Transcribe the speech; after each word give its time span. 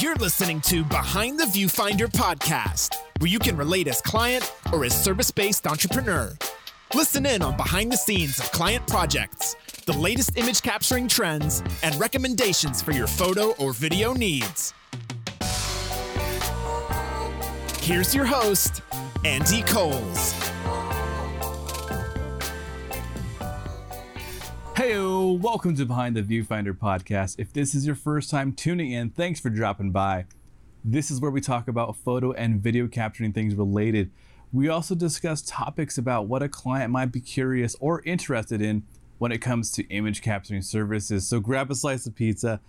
You're 0.00 0.16
listening 0.16 0.60
to 0.62 0.84
Behind 0.84 1.40
the 1.40 1.44
Viewfinder 1.44 2.06
podcast, 2.06 2.94
where 3.18 3.30
you 3.30 3.38
can 3.38 3.56
relate 3.56 3.88
as 3.88 4.00
client 4.00 4.52
or 4.72 4.84
as 4.84 4.94
service 4.94 5.30
based 5.32 5.66
entrepreneur. 5.66 6.36
Listen 6.94 7.26
in 7.26 7.42
on 7.42 7.56
behind 7.56 7.90
the 7.90 7.96
scenes 7.96 8.38
of 8.38 8.52
client 8.52 8.86
projects, 8.86 9.56
the 9.86 9.92
latest 9.92 10.36
image 10.36 10.62
capturing 10.62 11.08
trends, 11.08 11.64
and 11.82 11.94
recommendations 11.96 12.80
for 12.80 12.92
your 12.92 13.08
photo 13.08 13.52
or 13.58 13.72
video 13.72 14.12
needs. 14.12 14.72
Here's 17.80 18.14
your 18.14 18.26
host, 18.26 18.82
Andy 19.24 19.62
Coles. 19.62 20.47
Hey, 24.78 24.96
welcome 24.96 25.74
to 25.74 25.84
Behind 25.84 26.14
the 26.14 26.22
Viewfinder 26.22 26.72
podcast. 26.72 27.34
If 27.40 27.52
this 27.52 27.74
is 27.74 27.84
your 27.84 27.96
first 27.96 28.30
time 28.30 28.52
tuning 28.52 28.92
in, 28.92 29.10
thanks 29.10 29.40
for 29.40 29.50
dropping 29.50 29.90
by. 29.90 30.26
This 30.84 31.10
is 31.10 31.20
where 31.20 31.32
we 31.32 31.40
talk 31.40 31.66
about 31.66 31.96
photo 31.96 32.30
and 32.30 32.62
video 32.62 32.86
capturing 32.86 33.32
things 33.32 33.56
related. 33.56 34.12
We 34.52 34.68
also 34.68 34.94
discuss 34.94 35.42
topics 35.42 35.98
about 35.98 36.28
what 36.28 36.44
a 36.44 36.48
client 36.48 36.92
might 36.92 37.10
be 37.10 37.20
curious 37.20 37.74
or 37.80 38.02
interested 38.04 38.62
in 38.62 38.84
when 39.18 39.32
it 39.32 39.38
comes 39.38 39.72
to 39.72 39.88
image 39.88 40.22
capturing 40.22 40.62
services. 40.62 41.26
So 41.26 41.40
grab 41.40 41.72
a 41.72 41.74
slice 41.74 42.06
of 42.06 42.14
pizza 42.14 42.60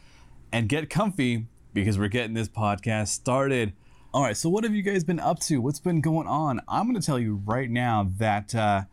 and 0.51 0.67
get 0.67 0.89
comfy 0.89 1.45
because 1.75 1.99
we're 1.99 2.07
getting 2.07 2.33
this 2.33 2.49
podcast 2.49 3.09
started. 3.09 3.73
All 4.15 4.23
right, 4.23 4.35
so 4.35 4.49
what 4.49 4.63
have 4.63 4.73
you 4.73 4.81
guys 4.81 5.03
been 5.03 5.19
up 5.19 5.41
to? 5.41 5.61
What's 5.61 5.79
been 5.79 6.01
going 6.01 6.27
on? 6.27 6.59
I'm 6.67 6.89
going 6.89 6.99
to 6.99 7.05
tell 7.05 7.19
you 7.19 7.43
right 7.45 7.69
now 7.69 8.09
that. 8.17 8.55
Uh, 8.55 8.85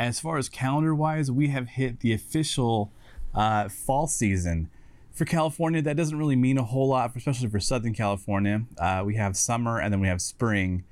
as 0.00 0.18
far 0.18 0.38
as 0.38 0.48
calendar 0.48 0.94
wise, 0.94 1.30
we 1.30 1.48
have 1.48 1.68
hit 1.68 2.00
the 2.00 2.14
official 2.14 2.90
uh, 3.34 3.68
fall 3.68 4.06
season. 4.06 4.70
For 5.12 5.26
California, 5.26 5.82
that 5.82 5.94
doesn't 5.94 6.16
really 6.16 6.36
mean 6.36 6.56
a 6.56 6.64
whole 6.64 6.88
lot, 6.88 7.14
especially 7.14 7.50
for 7.50 7.60
Southern 7.60 7.92
California. 7.92 8.62
Uh, 8.78 9.02
we 9.04 9.16
have 9.16 9.36
summer 9.36 9.78
and 9.78 9.92
then 9.92 10.00
we 10.00 10.08
have 10.08 10.22
spring, 10.22 10.84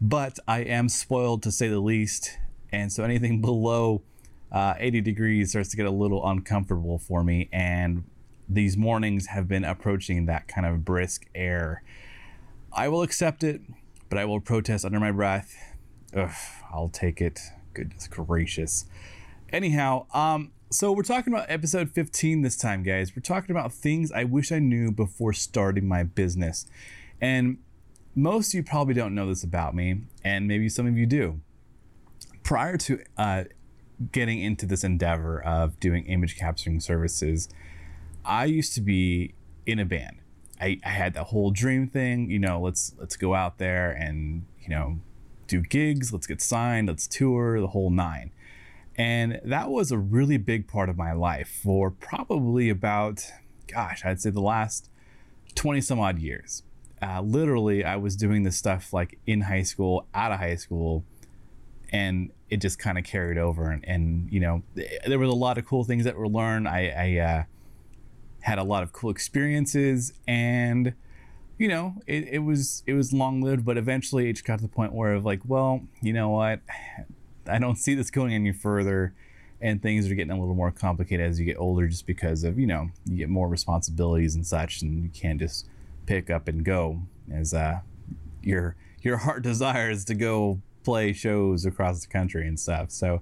but 0.00 0.40
I 0.48 0.62
am 0.62 0.88
spoiled 0.88 1.44
to 1.44 1.52
say 1.52 1.68
the 1.68 1.78
least. 1.78 2.38
And 2.72 2.92
so 2.92 3.04
anything 3.04 3.40
below 3.40 4.02
uh, 4.50 4.74
80 4.78 5.00
degrees 5.02 5.50
starts 5.50 5.68
to 5.68 5.76
get 5.76 5.86
a 5.86 5.92
little 5.92 6.28
uncomfortable 6.28 6.98
for 6.98 7.22
me. 7.22 7.48
And 7.52 8.02
these 8.48 8.76
mornings 8.76 9.26
have 9.26 9.46
been 9.46 9.62
approaching 9.62 10.26
that 10.26 10.48
kind 10.48 10.66
of 10.66 10.84
brisk 10.84 11.26
air. 11.36 11.84
I 12.72 12.88
will 12.88 13.02
accept 13.02 13.44
it, 13.44 13.60
but 14.08 14.18
I 14.18 14.24
will 14.24 14.40
protest 14.40 14.84
under 14.84 14.98
my 14.98 15.12
breath. 15.12 15.54
Ugh, 16.16 16.34
I'll 16.74 16.88
take 16.88 17.20
it 17.20 17.38
goodness 17.74 18.06
gracious. 18.08 18.86
Anyhow, 19.52 20.06
um, 20.14 20.52
so 20.70 20.92
we're 20.92 21.02
talking 21.02 21.32
about 21.32 21.50
episode 21.50 21.90
15 21.90 22.42
this 22.42 22.56
time, 22.56 22.82
guys. 22.82 23.14
We're 23.14 23.22
talking 23.22 23.50
about 23.50 23.72
things 23.72 24.12
I 24.12 24.24
wish 24.24 24.52
I 24.52 24.60
knew 24.60 24.92
before 24.92 25.32
starting 25.32 25.88
my 25.88 26.04
business. 26.04 26.66
And 27.20 27.58
most 28.14 28.48
of 28.48 28.54
you 28.54 28.62
probably 28.62 28.94
don't 28.94 29.14
know 29.14 29.26
this 29.26 29.42
about 29.42 29.74
me, 29.74 30.02
and 30.24 30.46
maybe 30.46 30.68
some 30.68 30.86
of 30.86 30.96
you 30.96 31.06
do. 31.06 31.40
Prior 32.42 32.76
to 32.76 33.02
uh, 33.16 33.44
getting 34.12 34.40
into 34.40 34.66
this 34.66 34.84
endeavor 34.84 35.42
of 35.42 35.78
doing 35.80 36.06
image 36.06 36.36
capturing 36.36 36.80
services, 36.80 37.48
I 38.24 38.44
used 38.46 38.74
to 38.74 38.80
be 38.80 39.34
in 39.66 39.78
a 39.78 39.84
band. 39.84 40.18
I, 40.60 40.78
I 40.84 40.90
had 40.90 41.14
that 41.14 41.24
whole 41.24 41.50
dream 41.50 41.88
thing, 41.88 42.30
you 42.30 42.38
know, 42.38 42.60
let's 42.60 42.94
let's 42.98 43.16
go 43.16 43.34
out 43.34 43.58
there 43.58 43.90
and, 43.90 44.44
you 44.60 44.68
know, 44.68 45.00
do 45.50 45.60
gigs, 45.60 46.12
let's 46.12 46.26
get 46.26 46.40
signed, 46.40 46.88
let's 46.88 47.06
tour, 47.06 47.60
the 47.60 47.68
whole 47.68 47.90
nine. 47.90 48.30
And 48.96 49.40
that 49.44 49.70
was 49.70 49.90
a 49.90 49.98
really 49.98 50.36
big 50.36 50.68
part 50.68 50.88
of 50.88 50.96
my 50.96 51.12
life 51.12 51.60
for 51.62 51.90
probably 51.90 52.68
about, 52.70 53.26
gosh, 53.66 54.04
I'd 54.04 54.20
say 54.20 54.30
the 54.30 54.40
last 54.40 54.90
20 55.54 55.80
some 55.80 55.98
odd 55.98 56.18
years. 56.18 56.62
Uh, 57.02 57.20
literally, 57.22 57.84
I 57.84 57.96
was 57.96 58.14
doing 58.14 58.42
this 58.42 58.56
stuff 58.56 58.92
like 58.92 59.18
in 59.26 59.42
high 59.42 59.62
school, 59.62 60.06
out 60.14 60.32
of 60.32 60.38
high 60.38 60.56
school, 60.56 61.04
and 61.90 62.30
it 62.50 62.58
just 62.58 62.78
kind 62.78 62.98
of 62.98 63.04
carried 63.04 63.38
over. 63.38 63.70
And, 63.70 63.84
and, 63.88 64.30
you 64.30 64.38
know, 64.38 64.62
there 64.74 65.18
was 65.18 65.30
a 65.30 65.34
lot 65.34 65.56
of 65.58 65.64
cool 65.64 65.82
things 65.84 66.04
that 66.04 66.16
were 66.16 66.28
learned. 66.28 66.68
I, 66.68 66.88
I 66.88 67.18
uh, 67.18 67.42
had 68.40 68.58
a 68.58 68.64
lot 68.64 68.82
of 68.82 68.92
cool 68.92 69.10
experiences, 69.10 70.12
and 70.28 70.94
you 71.60 71.68
know, 71.68 71.94
it, 72.06 72.26
it 72.26 72.38
was 72.38 72.82
it 72.86 72.94
was 72.94 73.12
long 73.12 73.42
lived, 73.42 73.66
but 73.66 73.76
eventually 73.76 74.30
it 74.30 74.32
just 74.32 74.46
got 74.46 74.56
to 74.56 74.62
the 74.62 74.68
point 74.68 74.94
where 74.94 75.12
of 75.12 75.26
like, 75.26 75.42
well, 75.44 75.82
you 76.00 76.14
know 76.14 76.30
what, 76.30 76.60
I 77.46 77.58
don't 77.58 77.76
see 77.76 77.94
this 77.94 78.10
going 78.10 78.32
any 78.32 78.50
further, 78.50 79.12
and 79.60 79.82
things 79.82 80.10
are 80.10 80.14
getting 80.14 80.30
a 80.30 80.40
little 80.40 80.54
more 80.54 80.70
complicated 80.70 81.26
as 81.28 81.38
you 81.38 81.44
get 81.44 81.58
older, 81.58 81.86
just 81.86 82.06
because 82.06 82.44
of 82.44 82.58
you 82.58 82.66
know 82.66 82.88
you 83.04 83.18
get 83.18 83.28
more 83.28 83.46
responsibilities 83.46 84.34
and 84.34 84.46
such, 84.46 84.80
and 84.80 85.02
you 85.02 85.10
can't 85.10 85.38
just 85.38 85.68
pick 86.06 86.30
up 86.30 86.48
and 86.48 86.64
go 86.64 87.02
as 87.30 87.52
uh, 87.52 87.80
your 88.42 88.74
your 89.02 89.18
heart 89.18 89.42
desires 89.50 90.06
to 90.06 90.14
go 90.14 90.62
play 90.82 91.12
shows 91.12 91.66
across 91.66 92.00
the 92.00 92.06
country 92.06 92.48
and 92.48 92.58
stuff. 92.58 92.90
So, 92.90 93.20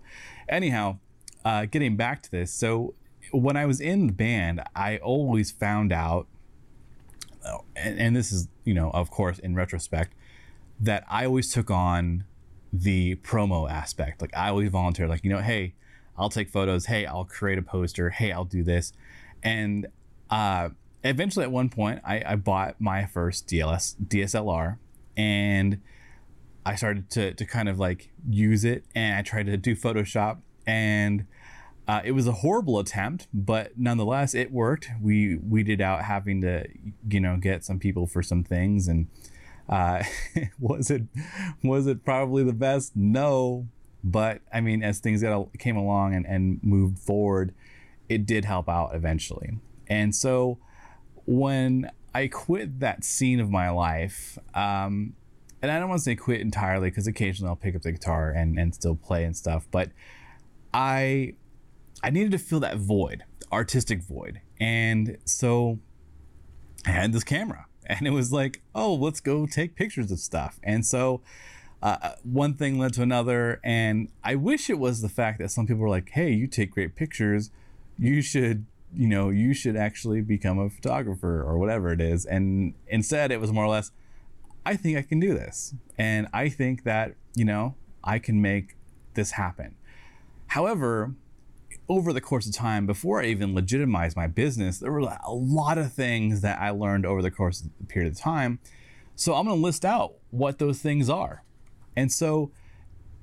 anyhow, 0.48 0.98
uh, 1.44 1.64
getting 1.64 1.96
back 1.96 2.22
to 2.22 2.30
this, 2.30 2.52
so 2.52 2.94
when 3.32 3.56
I 3.56 3.66
was 3.66 3.80
in 3.80 4.06
the 4.06 4.12
band, 4.12 4.62
I 4.76 4.98
always 4.98 5.50
found 5.50 5.92
out 5.92 6.28
and, 7.76 7.98
and 7.98 8.16
this 8.16 8.32
is 8.32 8.48
you 8.64 8.74
know 8.74 8.90
of 8.90 9.10
course 9.10 9.38
in 9.38 9.54
retrospect 9.54 10.14
that 10.80 11.04
I 11.08 11.26
always 11.26 11.52
took 11.52 11.70
on 11.70 12.24
the 12.72 13.16
promo 13.16 13.70
aspect. 13.70 14.20
Like 14.20 14.36
I 14.36 14.48
always 14.48 14.70
volunteered, 14.70 15.08
like, 15.08 15.24
you 15.24 15.30
know, 15.30 15.40
hey, 15.40 15.74
I'll 16.16 16.28
take 16.28 16.50
photos. 16.50 16.86
Hey, 16.86 17.06
I'll 17.06 17.24
create 17.24 17.58
a 17.58 17.62
poster. 17.62 18.10
Hey, 18.10 18.32
I'll 18.32 18.44
do 18.44 18.62
this. 18.62 18.92
And 19.42 19.86
uh, 20.30 20.70
eventually 21.04 21.44
at 21.44 21.50
one 21.50 21.68
point 21.68 22.00
I, 22.04 22.22
I 22.24 22.36
bought 22.36 22.80
my 22.80 23.06
first 23.06 23.46
DLS 23.46 23.94
DSLR 24.06 24.78
and 25.16 25.80
I 26.66 26.74
started 26.74 27.08
to, 27.10 27.34
to 27.34 27.44
kind 27.44 27.68
of 27.68 27.78
like 27.78 28.10
use 28.28 28.64
it 28.64 28.84
and 28.94 29.16
I 29.16 29.22
tried 29.22 29.46
to 29.46 29.56
do 29.56 29.74
Photoshop 29.74 30.38
and 30.66 31.26
uh, 31.88 32.02
it 32.04 32.12
was 32.12 32.26
a 32.26 32.32
horrible 32.32 32.78
attempt, 32.78 33.28
but 33.32 33.72
nonetheless, 33.78 34.34
it 34.34 34.52
worked. 34.52 34.90
We 35.00 35.36
weeded 35.36 35.80
out 35.80 36.04
having 36.04 36.42
to, 36.42 36.66
you 37.08 37.18
know, 37.18 37.38
get 37.38 37.64
some 37.64 37.78
people 37.78 38.06
for 38.06 38.22
some 38.22 38.44
things, 38.44 38.88
and 38.88 39.08
uh, 39.70 40.02
was 40.60 40.90
it 40.90 41.04
was 41.62 41.86
it 41.86 42.04
probably 42.04 42.44
the 42.44 42.52
best? 42.52 42.94
No, 42.94 43.68
but 44.04 44.42
I 44.52 44.60
mean, 44.60 44.82
as 44.82 44.98
things 44.98 45.22
got 45.22 45.58
came 45.58 45.78
along 45.78 46.14
and, 46.14 46.26
and 46.26 46.60
moved 46.62 46.98
forward, 46.98 47.54
it 48.10 48.26
did 48.26 48.44
help 48.44 48.68
out 48.68 48.94
eventually. 48.94 49.58
And 49.88 50.14
so, 50.14 50.58
when 51.24 51.90
I 52.14 52.26
quit 52.26 52.80
that 52.80 53.02
scene 53.02 53.40
of 53.40 53.48
my 53.48 53.70
life, 53.70 54.38
um, 54.52 55.14
and 55.62 55.70
I 55.70 55.80
don't 55.80 55.88
want 55.88 56.00
to 56.00 56.04
say 56.04 56.16
quit 56.16 56.42
entirely 56.42 56.90
because 56.90 57.06
occasionally 57.06 57.48
I'll 57.48 57.56
pick 57.56 57.74
up 57.74 57.80
the 57.80 57.92
guitar 57.92 58.30
and 58.30 58.58
and 58.58 58.74
still 58.74 58.94
play 58.94 59.24
and 59.24 59.34
stuff, 59.34 59.66
but 59.70 59.90
I 60.74 61.32
I 62.02 62.10
needed 62.10 62.32
to 62.32 62.38
fill 62.38 62.60
that 62.60 62.78
void, 62.78 63.24
artistic 63.52 64.02
void. 64.02 64.40
And 64.60 65.18
so 65.24 65.78
I 66.86 66.90
had 66.90 67.12
this 67.12 67.24
camera 67.24 67.66
and 67.86 68.06
it 68.06 68.10
was 68.10 68.32
like, 68.32 68.62
oh, 68.74 68.94
let's 68.94 69.20
go 69.20 69.46
take 69.46 69.74
pictures 69.74 70.10
of 70.10 70.18
stuff. 70.18 70.60
And 70.62 70.84
so 70.84 71.20
uh, 71.82 72.12
one 72.22 72.54
thing 72.54 72.78
led 72.78 72.92
to 72.94 73.02
another. 73.02 73.60
And 73.62 74.08
I 74.24 74.34
wish 74.34 74.68
it 74.68 74.78
was 74.78 75.00
the 75.00 75.08
fact 75.08 75.38
that 75.38 75.50
some 75.50 75.66
people 75.66 75.82
were 75.82 75.88
like, 75.88 76.10
hey, 76.10 76.32
you 76.32 76.46
take 76.46 76.72
great 76.72 76.96
pictures. 76.96 77.50
You 77.98 78.20
should, 78.20 78.66
you 78.94 79.08
know, 79.08 79.30
you 79.30 79.54
should 79.54 79.76
actually 79.76 80.20
become 80.20 80.58
a 80.58 80.70
photographer 80.70 81.42
or 81.42 81.58
whatever 81.58 81.92
it 81.92 82.00
is. 82.00 82.24
And 82.24 82.74
instead, 82.88 83.30
it 83.30 83.40
was 83.40 83.52
more 83.52 83.64
or 83.64 83.70
less, 83.70 83.90
I 84.66 84.76
think 84.76 84.98
I 84.98 85.02
can 85.02 85.20
do 85.20 85.34
this. 85.34 85.74
And 85.96 86.26
I 86.32 86.48
think 86.48 86.84
that, 86.84 87.14
you 87.34 87.44
know, 87.44 87.74
I 88.02 88.18
can 88.18 88.42
make 88.42 88.76
this 89.14 89.32
happen. 89.32 89.76
However, 90.48 91.14
over 91.88 92.12
the 92.12 92.20
course 92.20 92.46
of 92.46 92.54
time, 92.54 92.86
before 92.86 93.22
I 93.22 93.26
even 93.26 93.54
legitimized 93.54 94.16
my 94.16 94.26
business, 94.26 94.78
there 94.78 94.92
were 94.92 95.00
a 95.00 95.32
lot 95.32 95.78
of 95.78 95.92
things 95.92 96.42
that 96.42 96.60
I 96.60 96.70
learned 96.70 97.06
over 97.06 97.22
the 97.22 97.30
course 97.30 97.60
of 97.60 97.70
the 97.78 97.86
period 97.86 98.12
of 98.12 98.18
time. 98.18 98.58
So 99.16 99.34
I'm 99.34 99.46
going 99.46 99.56
to 99.56 99.62
list 99.62 99.84
out 99.84 100.14
what 100.30 100.58
those 100.58 100.80
things 100.80 101.08
are. 101.08 101.42
And 101.96 102.12
so 102.12 102.52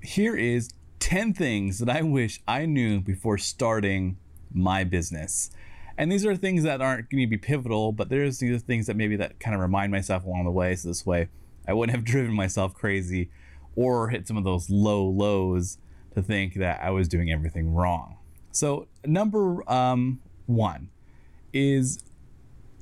here 0.01 0.35
is 0.35 0.71
10 0.99 1.33
things 1.33 1.79
that 1.79 1.89
I 1.89 2.01
wish 2.01 2.41
I 2.47 2.65
knew 2.65 2.99
before 2.99 3.37
starting 3.37 4.17
my 4.51 4.83
business. 4.83 5.51
And 5.97 6.11
these 6.11 6.25
are 6.25 6.35
things 6.35 6.63
that 6.63 6.81
aren't 6.81 7.09
going 7.09 7.23
to 7.23 7.29
be 7.29 7.37
pivotal, 7.37 7.91
but 7.91 8.09
there's 8.09 8.39
these 8.39 8.61
things 8.63 8.87
that 8.87 8.97
maybe 8.97 9.15
that 9.17 9.39
kind 9.39 9.55
of 9.55 9.61
remind 9.61 9.91
myself 9.91 10.25
along 10.25 10.45
the 10.45 10.51
way. 10.51 10.75
So 10.75 10.87
this 10.87 11.05
way 11.05 11.29
I 11.67 11.73
wouldn't 11.73 11.95
have 11.95 12.05
driven 12.11 12.33
myself 12.33 12.73
crazy 12.73 13.29
or 13.75 14.09
hit 14.09 14.27
some 14.27 14.37
of 14.37 14.43
those 14.43 14.69
low 14.69 15.05
lows 15.05 15.77
to 16.15 16.21
think 16.21 16.55
that 16.55 16.81
I 16.81 16.89
was 16.89 17.07
doing 17.07 17.31
everything 17.31 17.73
wrong. 17.73 18.17
So 18.55 18.87
number 19.05 19.69
um, 19.69 20.21
one 20.45 20.89
is 21.51 22.03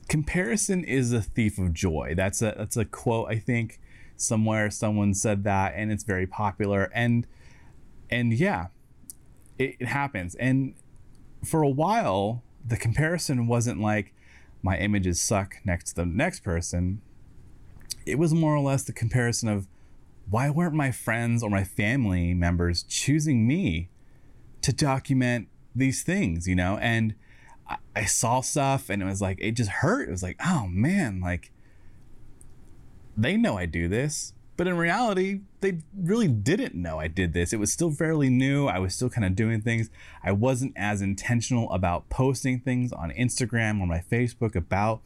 comparison 0.08 0.84
is 0.84 1.12
a 1.12 1.22
thief 1.22 1.58
of 1.58 1.74
joy. 1.74 2.14
That's 2.16 2.44
a 2.44 2.54
that's 2.56 2.78
a 2.78 2.86
quote 2.86 3.30
I 3.30 3.40
think 3.40 3.80
somewhere 4.16 4.70
someone 4.70 5.16
said 5.16 5.44
that, 5.46 5.74
and 5.76 5.92
it's 5.92 6.04
very 6.04 6.28
popular. 6.28 6.92
And 6.94 7.26
and 8.12 8.34
yeah, 8.34 8.68
it, 9.58 9.78
it 9.80 9.88
happens. 9.88 10.36
And 10.36 10.76
for 11.44 11.64
a 11.64 11.70
while, 11.70 12.44
the 12.64 12.78
comparison 12.78 13.48
wasn't 13.48 13.82
like 13.82 14.14
my 14.62 14.78
images 14.78 15.20
suck 15.20 15.56
next 15.66 15.94
to 15.94 15.96
the 15.96 16.06
next 16.06 16.42
person, 16.42 17.02
it 18.06 18.20
was 18.20 18.32
more 18.32 18.56
or 18.56 18.62
less 18.62 18.84
the 18.84 18.94
comparison 18.94 19.50
of 19.50 19.68
why 20.30 20.52
weren't 20.52 20.76
my 20.76 20.92
friends 20.92 21.42
or 21.42 21.50
my 21.50 21.64
family 21.64 22.36
members 22.36 22.84
choosing 22.84 23.48
me 23.48 23.90
to 24.62 24.72
document 24.72 25.50
these 25.76 26.04
things, 26.04 26.48
you 26.48 26.56
know? 26.56 26.78
And 26.78 27.16
I, 27.68 27.78
I 27.96 28.06
saw 28.06 28.42
stuff 28.42 28.90
and 28.90 29.02
it 29.02 29.06
was 29.06 29.22
like, 29.22 29.38
it 29.42 29.52
just 29.52 29.70
hurt. 29.70 30.08
It 30.08 30.12
was 30.12 30.24
like, 30.24 30.38
oh 30.46 30.68
man, 30.68 31.20
like 31.22 31.52
they 33.16 33.38
know 33.38 33.58
I 33.58 33.66
do 33.66 33.88
this. 33.88 34.34
But 34.56 34.68
in 34.68 34.78
reality, 34.78 35.42
they 35.62 35.80
really 35.98 36.28
didn't 36.28 36.76
know 36.76 37.00
I 37.00 37.08
did 37.08 37.34
this. 37.34 37.54
It 37.54 37.60
was 37.60 37.74
still 37.74 37.90
fairly 37.90 38.30
new. 38.30 38.68
I 38.68 38.78
was 38.78 38.94
still 38.94 39.10
kind 39.10 39.26
of 39.26 39.36
doing 39.36 39.62
things. 39.62 39.90
I 40.24 40.32
wasn't 40.32 40.74
as 40.76 41.02
intentional 41.02 41.72
about 41.72 42.08
posting 42.10 42.60
things 42.60 42.92
on 42.92 43.10
Instagram 43.12 43.82
or 43.82 43.88
my 43.88 44.04
Facebook 44.12 44.56
about, 44.56 45.02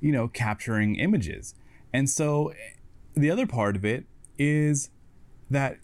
you 0.00 0.12
know, 0.12 0.28
capturing 0.28 0.94
images. 0.94 1.56
And 1.92 2.08
so 2.08 2.48
eh, 2.48 2.54
the 3.14 3.32
other 3.32 3.48
part 3.48 3.74
of 3.74 3.84
it 3.84 4.04
is 4.38 4.90
that, 5.50 5.78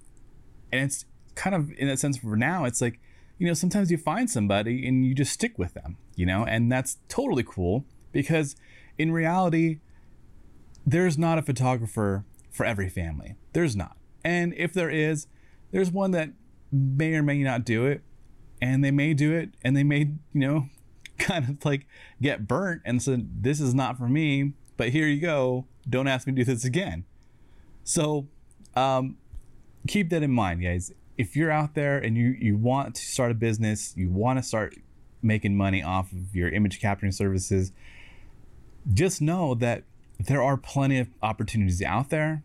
and 0.70 0.84
it's 0.84 1.04
kind 1.34 1.56
of 1.56 1.72
in 1.78 1.88
that 1.88 1.98
sense 1.98 2.18
for 2.18 2.36
now, 2.36 2.64
it's 2.64 2.80
like, 2.80 3.00
you 3.40 3.46
know, 3.46 3.54
sometimes 3.54 3.90
you 3.90 3.96
find 3.96 4.28
somebody 4.28 4.86
and 4.86 5.04
you 5.04 5.14
just 5.14 5.32
stick 5.32 5.58
with 5.58 5.72
them, 5.72 5.96
you 6.14 6.26
know, 6.26 6.44
and 6.44 6.70
that's 6.70 6.98
totally 7.08 7.42
cool 7.42 7.86
because 8.12 8.54
in 8.98 9.12
reality, 9.12 9.80
there's 10.84 11.16
not 11.16 11.38
a 11.38 11.42
photographer 11.42 12.26
for 12.50 12.66
every 12.66 12.90
family. 12.90 13.36
There's 13.54 13.74
not. 13.74 13.96
And 14.22 14.52
if 14.58 14.74
there 14.74 14.90
is, 14.90 15.26
there's 15.70 15.90
one 15.90 16.10
that 16.10 16.32
may 16.70 17.14
or 17.14 17.22
may 17.22 17.42
not 17.42 17.64
do 17.64 17.86
it, 17.86 18.02
and 18.60 18.84
they 18.84 18.90
may 18.90 19.14
do 19.14 19.32
it, 19.32 19.54
and 19.64 19.74
they 19.74 19.84
may, 19.84 20.00
you 20.00 20.18
know, 20.34 20.68
kind 21.18 21.48
of 21.48 21.64
like 21.64 21.86
get 22.20 22.46
burnt 22.46 22.82
and 22.84 23.02
said, 23.02 23.42
This 23.42 23.58
is 23.58 23.74
not 23.74 23.96
for 23.96 24.06
me, 24.06 24.52
but 24.76 24.90
here 24.90 25.06
you 25.06 25.18
go. 25.18 25.66
Don't 25.88 26.08
ask 26.08 26.26
me 26.26 26.34
to 26.34 26.36
do 26.36 26.44
this 26.44 26.66
again. 26.66 27.06
So, 27.84 28.28
um, 28.76 29.16
keep 29.88 30.10
that 30.10 30.22
in 30.22 30.30
mind, 30.30 30.62
guys. 30.62 30.92
If 31.20 31.36
you're 31.36 31.50
out 31.50 31.74
there 31.74 31.98
and 31.98 32.16
you, 32.16 32.36
you 32.38 32.56
want 32.56 32.94
to 32.94 33.02
start 33.02 33.30
a 33.30 33.34
business, 33.34 33.94
you 33.96 34.08
want 34.08 34.38
to 34.38 34.42
start 34.42 34.74
making 35.22 35.56
money 35.56 35.82
off 35.82 36.12
of 36.12 36.34
your 36.34 36.48
image 36.48 36.80
capturing 36.80 37.12
services, 37.12 37.72
just 38.92 39.20
know 39.20 39.54
that 39.54 39.84
there 40.18 40.42
are 40.42 40.56
plenty 40.56 40.98
of 40.98 41.08
opportunities 41.22 41.82
out 41.82 42.10
there 42.10 42.42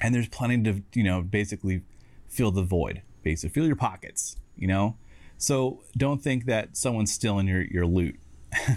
and 0.00 0.14
there's 0.14 0.28
plenty 0.28 0.62
to 0.62 0.82
you 0.94 1.04
know 1.04 1.22
basically 1.22 1.82
fill 2.28 2.50
the 2.50 2.62
void 2.62 3.02
basically 3.22 3.52
fill 3.52 3.66
your 3.66 3.76
pockets 3.76 4.36
you 4.56 4.66
know? 4.68 4.96
So 5.36 5.80
don't 5.96 6.22
think 6.22 6.46
that 6.46 6.76
someone's 6.76 7.12
stealing 7.12 7.48
your 7.48 7.62
your 7.62 7.86
loot. 7.86 8.16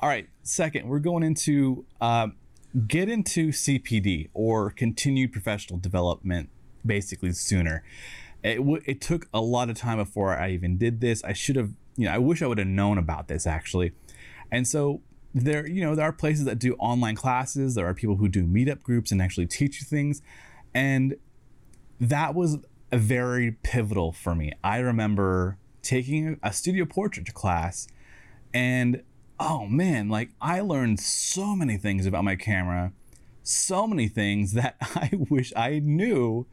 All 0.00 0.08
right 0.08 0.28
second 0.42 0.88
we're 0.88 0.98
going 0.98 1.22
into 1.22 1.84
uh, 2.00 2.28
get 2.86 3.08
into 3.08 3.50
cpd 3.50 4.28
or 4.32 4.70
continued 4.70 5.32
professional 5.32 5.78
development 5.78 6.48
basically 6.84 7.30
sooner 7.32 7.84
it, 8.42 8.56
w- 8.56 8.82
it 8.86 9.00
took 9.00 9.28
a 9.34 9.40
lot 9.40 9.70
of 9.70 9.76
time 9.76 9.98
before 9.98 10.36
i 10.36 10.50
even 10.50 10.76
did 10.78 11.00
this. 11.00 11.22
I 11.24 11.32
should 11.32 11.56
have 11.56 11.70
you 11.96 12.06
know 12.06 12.12
i 12.12 12.18
wish 12.18 12.42
i 12.42 12.46
would 12.46 12.58
have 12.58 12.66
known 12.66 12.98
about 12.98 13.28
this 13.28 13.46
actually. 13.46 13.92
And 14.50 14.66
so 14.66 15.02
there 15.34 15.66
you 15.66 15.82
know 15.82 15.94
there 15.94 16.06
are 16.06 16.12
places 16.12 16.44
that 16.44 16.58
do 16.58 16.74
online 16.74 17.16
classes. 17.16 17.74
There 17.74 17.86
are 17.86 17.94
people 17.94 18.16
who 18.16 18.28
do 18.28 18.44
meetup 18.44 18.82
groups 18.82 19.12
and 19.12 19.20
actually 19.22 19.46
teach 19.46 19.80
you 19.80 19.86
things. 19.86 20.22
And 20.74 21.16
that 22.00 22.34
was 22.34 22.58
a 22.90 22.98
very 22.98 23.52
pivotal 23.62 24.12
for 24.12 24.34
me. 24.34 24.52
I 24.64 24.78
remember 24.78 25.58
taking 25.82 26.38
a 26.42 26.52
studio 26.52 26.84
portraiture 26.84 27.32
class 27.32 27.88
and 28.52 29.02
oh 29.38 29.64
man 29.66 30.10
like 30.10 30.28
i 30.40 30.60
learned 30.60 31.00
so 31.00 31.56
many 31.56 31.76
things 31.76 32.06
about 32.06 32.24
my 32.24 32.36
camera. 32.36 32.92
So 33.42 33.86
many 33.86 34.08
things 34.08 34.52
that 34.54 34.76
i 34.80 35.10
wish 35.28 35.52
i 35.56 35.78
knew 35.78 36.46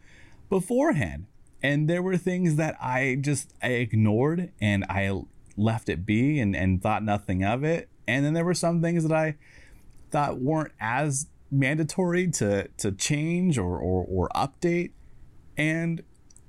beforehand 0.50 1.25
and 1.63 1.89
there 1.89 2.01
were 2.01 2.18
things 2.18 2.56
that 2.56 2.75
i 2.81 3.18
just 3.19 3.54
i 3.62 3.69
ignored 3.69 4.51
and 4.62 4.86
i 4.89 5.12
left 5.56 5.89
it 5.89 6.06
be 6.06 6.39
and, 6.39 6.56
and 6.56 6.81
thought 6.81 7.04
nothing 7.04 7.44
of 7.44 7.63
it 7.63 7.89
and 8.07 8.25
then 8.25 8.33
there 8.33 8.45
were 8.45 8.54
some 8.54 8.81
things 8.81 9.04
that 9.04 9.12
I 9.12 9.36
thought 10.09 10.39
weren't 10.39 10.71
as 10.80 11.27
mandatory 11.51 12.27
to 12.27 12.69
to 12.77 12.92
change 12.92 13.57
or 13.57 13.77
or, 13.77 14.06
or 14.07 14.30
update. 14.30 14.92
And 15.57 16.04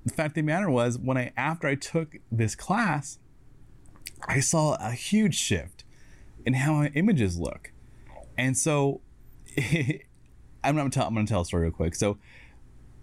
the 0.05 0.15
fact 0.15 0.31
of 0.31 0.35
the 0.35 0.43
matter 0.43 0.71
was, 0.71 0.99
when 0.99 1.17
I 1.19 1.33
after 1.37 1.67
I 1.67 1.75
took 1.75 2.17
this 2.31 2.55
class, 2.55 3.19
I 4.27 4.41
saw 4.41 4.77
a 4.81 4.93
huge 4.93 5.37
shift 5.37 5.85
in 6.47 6.55
how 6.55 6.75
my 6.75 6.89
images 6.95 7.39
look. 7.39 7.73
And 8.37 8.57
so 8.57 9.01
I'm 10.65 10.77
gonna 10.77 10.91
tell 10.91 11.07
I'm 11.07 11.15
gonna 11.15 11.27
tell 11.27 11.41
a 11.41 11.45
story 11.45 11.65
real 11.65 11.73
quick. 11.73 11.97
So 11.97 12.19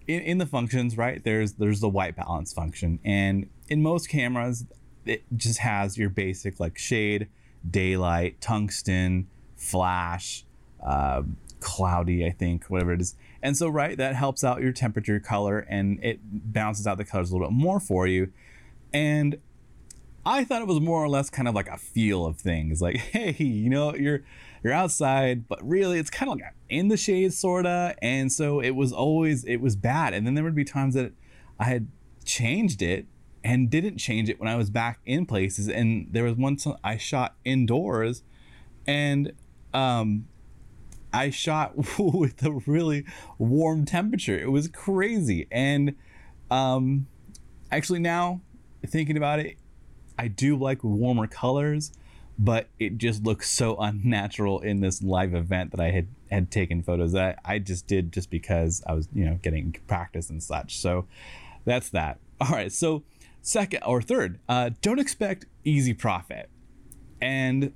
in, 0.07 0.21
in 0.21 0.37
the 0.37 0.45
functions, 0.45 0.97
right, 0.97 1.23
there's 1.23 1.53
there's 1.53 1.79
the 1.79 1.89
white 1.89 2.15
balance 2.15 2.53
function. 2.53 2.99
And 3.03 3.49
in 3.67 3.81
most 3.81 4.09
cameras, 4.09 4.65
it 5.05 5.23
just 5.35 5.59
has 5.59 5.97
your 5.97 6.09
basic 6.09 6.59
like 6.59 6.77
shade, 6.77 7.27
daylight, 7.69 8.41
tungsten, 8.41 9.27
flash, 9.55 10.45
uh, 10.85 11.23
cloudy, 11.59 12.25
I 12.25 12.31
think, 12.31 12.65
whatever 12.65 12.93
it 12.93 13.01
is. 13.01 13.15
And 13.41 13.55
so, 13.55 13.67
right, 13.67 13.97
that 13.97 14.15
helps 14.15 14.43
out 14.43 14.61
your 14.61 14.71
temperature 14.71 15.19
color 15.19 15.59
and 15.59 16.03
it 16.03 16.19
balances 16.23 16.87
out 16.87 16.97
the 16.97 17.05
colors 17.05 17.31
a 17.31 17.33
little 17.33 17.47
bit 17.47 17.55
more 17.55 17.79
for 17.79 18.07
you. 18.07 18.31
And 18.93 19.39
I 20.25 20.43
thought 20.43 20.61
it 20.61 20.67
was 20.67 20.79
more 20.79 21.03
or 21.03 21.09
less 21.09 21.29
kind 21.29 21.47
of 21.47 21.53
like 21.53 21.67
a 21.67 21.77
feel 21.77 22.25
of 22.25 22.37
things. 22.37 22.81
Like, 22.81 22.97
hey, 22.97 23.35
you 23.37 23.69
know, 23.69 23.95
you're 23.95 24.23
you're 24.65 24.73
outside, 24.73 25.47
but 25.47 25.59
really 25.63 26.00
it's 26.00 26.09
kind 26.09 26.31
of 26.31 26.39
like 26.39 26.51
in 26.69 26.88
the 26.88 26.97
shade 26.97 27.31
sorta. 27.31 27.95
And 28.01 28.31
so 28.31 28.59
it 28.59 28.71
was 28.71 28.91
always 28.91 29.44
it 29.45 29.57
was 29.57 29.75
bad. 29.75 30.15
And 30.15 30.25
then 30.25 30.33
there 30.33 30.44
would 30.44 30.56
be 30.56 30.65
times 30.65 30.95
that 30.95 31.13
I 31.59 31.65
had 31.65 31.88
changed 32.25 32.81
it 32.81 33.06
and 33.44 33.69
didn't 33.69 34.00
change 34.00 34.27
it 34.27 34.39
when 34.39 34.50
I 34.50 34.56
was 34.56 34.71
back 34.71 35.01
in 35.06 35.27
places. 35.27 35.69
And 35.69 36.07
there 36.09 36.23
was 36.23 36.33
one 36.33 36.56
time 36.56 36.77
I 36.83 36.97
shot 36.97 37.35
indoors, 37.45 38.23
and 38.88 39.33
um, 39.71 40.25
I 41.13 41.29
shot 41.29 41.73
with 42.00 42.44
a 42.44 42.51
really 42.65 43.06
warm 43.38 43.85
temperature. 43.85 44.35
It 44.35 44.50
was 44.50 44.67
crazy. 44.67 45.45
And 45.51 45.94
um, 46.50 47.06
actually, 47.71 48.00
now 48.00 48.41
thinking 48.83 49.15
about 49.15 49.38
it, 49.38 49.57
I 50.17 50.27
do 50.27 50.57
like 50.57 50.83
warmer 50.83 51.27
colors, 51.27 51.91
but 52.37 52.67
it 52.79 52.97
just 52.97 53.23
looks 53.23 53.49
so 53.49 53.77
unnatural 53.79 54.59
in 54.59 54.81
this 54.81 55.01
live 55.01 55.33
event 55.33 55.71
that 55.71 55.79
I 55.79 55.91
had 55.91 56.07
had 56.29 56.51
taken 56.51 56.81
photos 56.81 57.12
that 57.13 57.39
I, 57.45 57.60
just 57.60 57.88
did 57.88 58.12
just 58.12 58.29
because 58.29 58.83
I 58.88 58.93
was 58.93 59.07
you 59.13 59.25
know 59.25 59.39
getting 59.41 59.75
practice 59.88 60.29
and 60.29 60.41
such. 60.41 60.79
So 60.79 61.05
that's 61.65 61.89
that. 61.89 62.19
All 62.41 62.50
right, 62.50 62.71
so 62.71 63.03
Second 63.45 63.83
or 63.86 64.01
third, 64.01 64.39
uh, 64.50 64.71
don't 64.81 64.98
expect 64.98 65.45
easy 65.63 65.93
profit. 65.93 66.50
And 67.21 67.74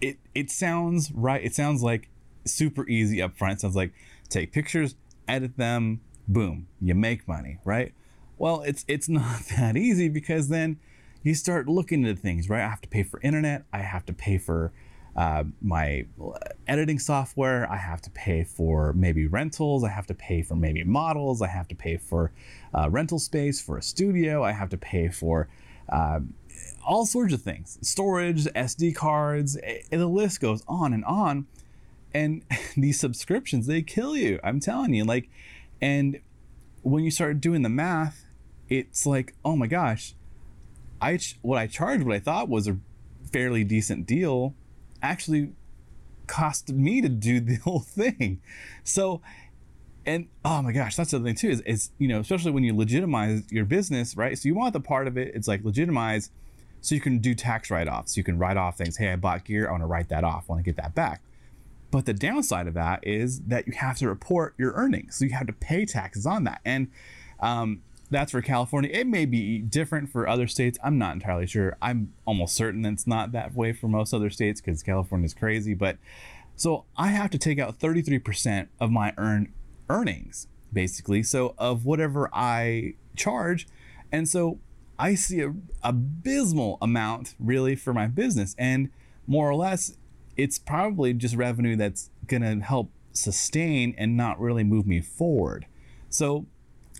it 0.00 0.18
it 0.34 0.50
sounds 0.50 1.12
right. 1.12 1.40
It 1.44 1.54
sounds 1.54 1.80
like 1.80 2.08
super 2.44 2.88
easy 2.88 3.22
up 3.22 3.38
front. 3.38 3.58
It 3.58 3.60
sounds 3.60 3.76
like 3.76 3.92
take 4.28 4.50
pictures, 4.50 4.96
edit 5.28 5.56
them, 5.56 6.00
boom, 6.26 6.66
you 6.80 6.96
make 6.96 7.28
money, 7.28 7.58
right? 7.64 7.94
Well, 8.36 8.62
it's 8.62 8.84
it's 8.88 9.08
not 9.08 9.42
that 9.56 9.76
easy 9.76 10.08
because 10.08 10.48
then 10.48 10.80
you 11.26 11.34
start 11.34 11.68
looking 11.68 12.04
into 12.04 12.20
things, 12.20 12.48
right? 12.48 12.62
I 12.62 12.68
have 12.68 12.80
to 12.82 12.88
pay 12.88 13.02
for 13.02 13.20
internet. 13.20 13.64
I 13.72 13.78
have 13.78 14.06
to 14.06 14.12
pay 14.12 14.38
for 14.38 14.72
uh, 15.16 15.44
my 15.60 16.06
editing 16.68 16.98
software. 16.98 17.70
I 17.70 17.76
have 17.76 18.00
to 18.02 18.10
pay 18.10 18.44
for 18.44 18.92
maybe 18.92 19.26
rentals. 19.26 19.82
I 19.82 19.88
have 19.88 20.06
to 20.06 20.14
pay 20.14 20.42
for 20.42 20.54
maybe 20.54 20.84
models. 20.84 21.42
I 21.42 21.48
have 21.48 21.66
to 21.68 21.74
pay 21.74 21.96
for 21.96 22.32
uh, 22.74 22.88
rental 22.90 23.18
space 23.18 23.60
for 23.60 23.78
a 23.78 23.82
studio. 23.82 24.44
I 24.44 24.52
have 24.52 24.68
to 24.70 24.76
pay 24.76 25.08
for 25.08 25.48
uh, 25.88 26.20
all 26.86 27.06
sorts 27.06 27.34
of 27.34 27.42
things 27.42 27.78
storage, 27.82 28.44
SD 28.44 28.94
cards, 28.94 29.58
the 29.90 30.06
list 30.06 30.40
goes 30.40 30.62
on 30.68 30.92
and 30.92 31.04
on. 31.04 31.46
And 32.14 32.42
these 32.76 33.00
subscriptions, 33.00 33.66
they 33.66 33.82
kill 33.82 34.16
you. 34.16 34.38
I'm 34.44 34.60
telling 34.60 34.94
you. 34.94 35.04
Like, 35.04 35.28
and 35.80 36.20
when 36.82 37.02
you 37.02 37.10
start 37.10 37.40
doing 37.40 37.62
the 37.62 37.68
math, 37.68 38.24
it's 38.68 39.06
like, 39.06 39.34
oh 39.44 39.56
my 39.56 39.66
gosh, 39.66 40.14
I 41.00 41.18
what 41.42 41.58
I 41.58 41.66
charged, 41.66 42.04
what 42.04 42.16
I 42.16 42.20
thought 42.20 42.48
was 42.48 42.68
a 42.68 42.78
fairly 43.32 43.64
decent 43.64 44.06
deal 44.06 44.54
actually 45.02 45.52
cost 46.26 46.70
me 46.70 47.00
to 47.00 47.08
do 47.08 47.40
the 47.40 47.56
whole 47.56 47.80
thing. 47.80 48.40
So, 48.84 49.20
and 50.04 50.28
oh 50.44 50.62
my 50.62 50.72
gosh, 50.72 50.96
that's 50.96 51.10
the 51.10 51.20
thing 51.20 51.34
too 51.34 51.50
is, 51.50 51.60
is 51.62 51.90
you 51.98 52.08
know, 52.08 52.20
especially 52.20 52.52
when 52.52 52.64
you 52.64 52.76
legitimize 52.76 53.42
your 53.50 53.64
business, 53.64 54.16
right? 54.16 54.38
So 54.38 54.48
you 54.48 54.54
want 54.54 54.72
the 54.72 54.80
part 54.80 55.06
of 55.06 55.16
it, 55.16 55.34
it's 55.34 55.48
like 55.48 55.64
legitimize 55.64 56.30
so 56.80 56.94
you 56.94 57.00
can 57.00 57.18
do 57.18 57.34
tax 57.34 57.70
write-offs. 57.70 58.16
You 58.16 58.22
can 58.22 58.38
write 58.38 58.56
off 58.56 58.78
things. 58.78 58.96
Hey, 58.96 59.10
I 59.10 59.16
bought 59.16 59.44
gear. 59.44 59.66
I 59.66 59.72
want 59.72 59.82
to 59.82 59.86
write 59.86 60.08
that 60.10 60.22
off. 60.22 60.44
I 60.48 60.52
want 60.52 60.64
to 60.64 60.70
get 60.70 60.80
that 60.80 60.94
back. 60.94 61.20
But 61.90 62.06
the 62.06 62.14
downside 62.14 62.68
of 62.68 62.74
that 62.74 63.04
is 63.04 63.40
that 63.40 63.66
you 63.66 63.72
have 63.72 63.96
to 63.98 64.08
report 64.08 64.54
your 64.56 64.72
earnings. 64.72 65.16
So 65.16 65.24
you 65.24 65.32
have 65.32 65.48
to 65.48 65.52
pay 65.52 65.84
taxes 65.84 66.26
on 66.26 66.44
that. 66.44 66.60
And 66.64 66.88
um, 67.40 67.82
that's 68.10 68.32
for 68.32 68.42
California. 68.42 68.90
It 68.92 69.06
may 69.06 69.24
be 69.24 69.58
different 69.58 70.10
for 70.10 70.28
other 70.28 70.46
states. 70.46 70.78
I'm 70.82 70.98
not 70.98 71.14
entirely 71.14 71.46
sure. 71.46 71.76
I'm 71.82 72.12
almost 72.24 72.54
certain 72.54 72.84
it's 72.84 73.06
not 73.06 73.32
that 73.32 73.54
way 73.54 73.72
for 73.72 73.88
most 73.88 74.12
other 74.14 74.30
states 74.30 74.60
because 74.60 74.82
California 74.82 75.26
is 75.26 75.34
crazy. 75.34 75.74
But 75.74 75.98
so 76.54 76.84
I 76.96 77.08
have 77.08 77.30
to 77.30 77.38
take 77.38 77.58
out 77.58 77.78
33% 77.78 78.68
of 78.80 78.90
my 78.90 79.12
earned 79.16 79.52
earnings, 79.88 80.46
basically. 80.72 81.22
So 81.22 81.54
of 81.58 81.84
whatever 81.84 82.30
I 82.32 82.94
charge. 83.16 83.66
And 84.12 84.28
so 84.28 84.58
I 84.98 85.14
see 85.14 85.40
a 85.40 85.54
abysmal 85.82 86.78
amount 86.80 87.34
really 87.38 87.76
for 87.76 87.92
my 87.92 88.06
business. 88.06 88.54
And 88.58 88.90
more 89.26 89.50
or 89.50 89.54
less, 89.54 89.96
it's 90.36 90.58
probably 90.58 91.12
just 91.12 91.34
revenue 91.34 91.76
that's 91.76 92.10
going 92.26 92.42
to 92.42 92.64
help 92.64 92.90
sustain 93.12 93.94
and 93.98 94.16
not 94.16 94.40
really 94.40 94.64
move 94.64 94.86
me 94.86 95.00
forward. 95.00 95.66
So 96.08 96.46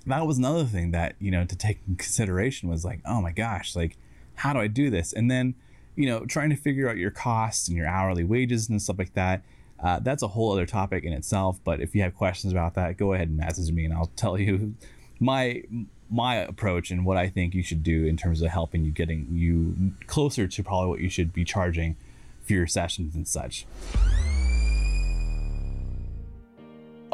that 0.06 0.26
was 0.26 0.38
another 0.38 0.64
thing 0.64 0.92
that, 0.92 1.16
you 1.18 1.30
know, 1.30 1.44
to 1.44 1.56
take 1.56 1.80
in 1.88 1.96
consideration 1.96 2.68
was 2.68 2.84
like, 2.84 3.00
oh 3.04 3.20
my 3.20 3.32
gosh, 3.32 3.74
like, 3.74 3.96
how 4.36 4.52
do 4.52 4.60
I 4.60 4.68
do 4.68 4.90
this? 4.90 5.12
And 5.12 5.30
then, 5.30 5.54
you 5.96 6.06
know, 6.06 6.24
trying 6.26 6.50
to 6.50 6.56
figure 6.56 6.88
out 6.88 6.96
your 6.96 7.10
costs 7.10 7.68
and 7.68 7.76
your 7.76 7.86
hourly 7.86 8.24
wages 8.24 8.68
and 8.68 8.80
stuff 8.80 8.98
like 8.98 9.14
that. 9.14 9.42
Uh, 9.82 9.98
that's 9.98 10.22
a 10.22 10.28
whole 10.28 10.52
other 10.52 10.66
topic 10.66 11.04
in 11.04 11.12
itself. 11.12 11.58
But 11.64 11.80
if 11.80 11.94
you 11.94 12.02
have 12.02 12.14
questions 12.14 12.52
about 12.52 12.74
that, 12.74 12.96
go 12.96 13.12
ahead 13.12 13.28
and 13.28 13.36
message 13.36 13.72
me 13.72 13.84
and 13.84 13.92
I'll 13.92 14.10
tell 14.16 14.38
you 14.38 14.74
my 15.20 15.62
my 16.08 16.36
approach 16.36 16.92
and 16.92 17.04
what 17.04 17.16
I 17.16 17.28
think 17.28 17.52
you 17.52 17.64
should 17.64 17.82
do 17.82 18.04
in 18.04 18.16
terms 18.16 18.40
of 18.40 18.50
helping 18.50 18.84
you 18.84 18.92
getting 18.92 19.26
you 19.32 19.92
closer 20.06 20.46
to 20.46 20.62
probably 20.62 20.88
what 20.88 21.00
you 21.00 21.10
should 21.10 21.32
be 21.32 21.44
charging 21.44 21.96
for 22.44 22.52
your 22.52 22.68
sessions 22.68 23.16
and 23.16 23.26
such. 23.26 23.66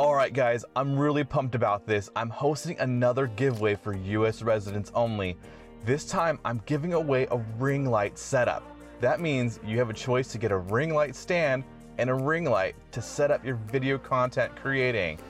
All 0.02 0.16
right, 0.16 0.34
guys, 0.34 0.64
I'm 0.74 0.98
really 0.98 1.22
pumped 1.22 1.54
about 1.54 1.86
this. 1.86 2.10
I'm 2.16 2.28
hosting 2.28 2.76
another 2.80 3.28
giveaway 3.28 3.76
for 3.76 3.94
US 3.94 4.42
residents 4.42 4.90
only. 4.96 5.36
This 5.84 6.04
time, 6.04 6.40
I'm 6.44 6.60
giving 6.66 6.94
away 6.94 7.28
a 7.30 7.36
ring 7.56 7.88
light 7.88 8.18
setup. 8.18 8.64
That 9.00 9.20
means 9.20 9.60
you 9.64 9.78
have 9.78 9.90
a 9.90 9.94
choice 9.94 10.26
to 10.32 10.38
get 10.38 10.50
a 10.50 10.56
ring 10.56 10.92
light 10.92 11.14
stand 11.14 11.62
and 11.98 12.10
a 12.10 12.14
ring 12.14 12.46
light 12.46 12.74
to 12.90 13.00
set 13.00 13.30
up 13.30 13.44
your 13.44 13.54
video 13.70 13.96
content 13.96 14.56
creating. 14.56 15.20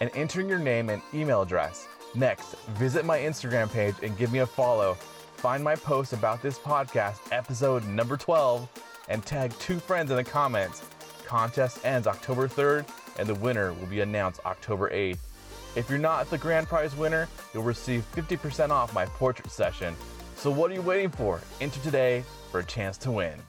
and 0.00 0.10
entering 0.16 0.48
your 0.48 0.58
name 0.58 0.90
and 0.90 1.00
email 1.14 1.42
address. 1.42 1.86
Next, 2.14 2.56
visit 2.70 3.04
my 3.04 3.18
Instagram 3.18 3.72
page 3.72 3.94
and 4.02 4.16
give 4.18 4.32
me 4.32 4.40
a 4.40 4.46
follow. 4.46 4.94
Find 5.36 5.64
my 5.64 5.74
post 5.74 6.12
about 6.12 6.42
this 6.42 6.58
podcast, 6.58 7.18
episode 7.32 7.86
number 7.86 8.16
12, 8.16 8.68
and 9.08 9.24
tag 9.24 9.52
two 9.58 9.78
friends 9.78 10.10
in 10.10 10.16
the 10.16 10.24
comments. 10.24 10.82
Contest 11.24 11.84
ends 11.84 12.06
October 12.06 12.46
3rd, 12.46 12.84
and 13.18 13.28
the 13.28 13.34
winner 13.36 13.72
will 13.72 13.86
be 13.86 14.00
announced 14.00 14.40
October 14.44 14.90
8th. 14.90 15.18
If 15.74 15.88
you're 15.88 15.98
not 15.98 16.28
the 16.28 16.36
grand 16.36 16.68
prize 16.68 16.94
winner, 16.94 17.28
you'll 17.54 17.62
receive 17.62 18.04
50% 18.14 18.68
off 18.70 18.92
my 18.92 19.06
portrait 19.06 19.50
session. 19.50 19.96
So 20.36 20.50
what 20.50 20.70
are 20.70 20.74
you 20.74 20.82
waiting 20.82 21.10
for? 21.10 21.40
Enter 21.62 21.80
today 21.80 22.24
for 22.50 22.60
a 22.60 22.64
chance 22.64 22.98
to 22.98 23.10
win. 23.10 23.40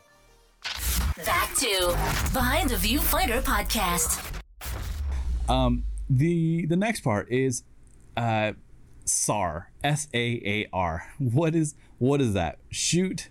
Back 1.25 1.53
to 1.55 1.87
Behind 2.31 2.69
the 2.69 2.75
Viewfinder 2.75 3.41
podcast. 3.41 4.41
Um, 5.49 5.83
the 6.09 6.65
the 6.65 6.75
next 6.77 7.01
part 7.01 7.29
is 7.29 7.63
uh, 8.15 8.53
SAR, 9.05 9.71
S 9.83 10.07
A 10.13 10.41
A 10.45 10.67
R. 10.71 11.07
What 11.17 11.55
is 11.55 11.75
what 11.97 12.21
is 12.21 12.33
that? 12.33 12.59
Shoot, 12.69 13.29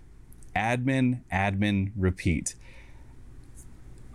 admin, 0.55 1.21
admin, 1.31 1.91
repeat. 1.95 2.55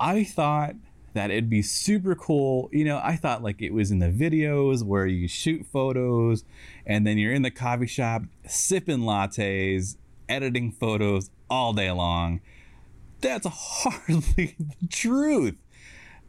I 0.01 0.25
thought 0.25 0.75
that 1.15 1.31
it'd 1.31 1.51
be 1.51 1.63
super 1.63 2.15
cool. 2.15 2.69
You 2.73 2.85
know, 2.85 3.01
I 3.03 3.17
thought 3.17 3.43
like 3.43 3.61
it 3.61 3.73
was 3.73 3.91
in 3.91 3.99
the 3.99 4.11
videos 4.11 4.85
where 4.85 5.07
you 5.07 5.27
shoot 5.27 5.67
photos 5.67 6.45
and 6.87 7.07
then 7.07 7.19
you're 7.19 7.33
in 7.33 7.43
the 7.43 7.51
coffee 7.51 7.87
shop 7.87 8.23
sipping 8.47 9.01
lattes, 9.01 9.97
editing 10.29 10.71
photos 10.71 11.31
all 11.51 11.73
day 11.73 11.91
long. 11.91 12.41
That's 13.21 13.47
hardly 13.51 14.55
the 14.59 14.87
truth. 14.89 15.57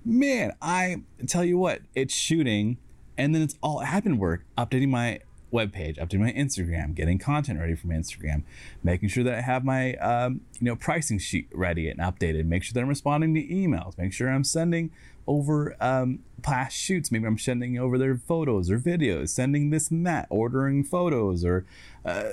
Man, 0.04 0.54
I 0.62 1.04
tell 1.28 1.44
you 1.44 1.58
what, 1.58 1.82
it's 1.94 2.14
shooting 2.14 2.78
and 3.20 3.36
then 3.36 3.42
it's 3.42 3.56
all 3.62 3.82
admin 3.82 4.18
work, 4.18 4.46
updating 4.58 4.88
my 4.88 5.20
webpage, 5.52 5.98
updating 5.98 6.20
my 6.20 6.32
Instagram, 6.32 6.96
getting 6.96 7.20
content 7.20 7.60
ready 7.60 7.76
for 7.76 7.88
my 7.88 7.96
Instagram, 7.96 8.44
making 8.82 9.10
sure 9.10 9.24
that 9.26 9.36
I 9.36 9.42
have 9.42 9.66
my 9.66 9.96
um, 9.96 10.42
you 10.60 10.66
know 10.66 10.76
pricing 10.78 11.20
sheet 11.20 11.50
ready 11.54 11.90
and 11.90 12.00
updated, 12.00 12.46
make 12.46 12.64
sure 12.64 12.74
that 12.74 12.80
I'm 12.80 12.88
responding 12.88 13.36
to 13.36 13.44
emails, 13.46 13.98
make 13.98 14.14
sure 14.14 14.30
I'm 14.30 14.46
sending 14.46 14.92
over 15.28 15.76
um, 15.82 16.20
past 16.42 16.78
shoots. 16.78 17.12
Maybe 17.12 17.26
I'm 17.26 17.38
sending 17.38 17.78
over 17.78 17.98
their 17.98 18.16
photos 18.16 18.72
or 18.72 18.80
videos, 18.80 19.30
sending 19.30 19.70
this 19.70 19.92
and 19.92 20.08
that, 20.08 20.28
ordering 20.30 20.86
photos 20.86 21.44
or 21.44 21.66
uh, 22.06 22.24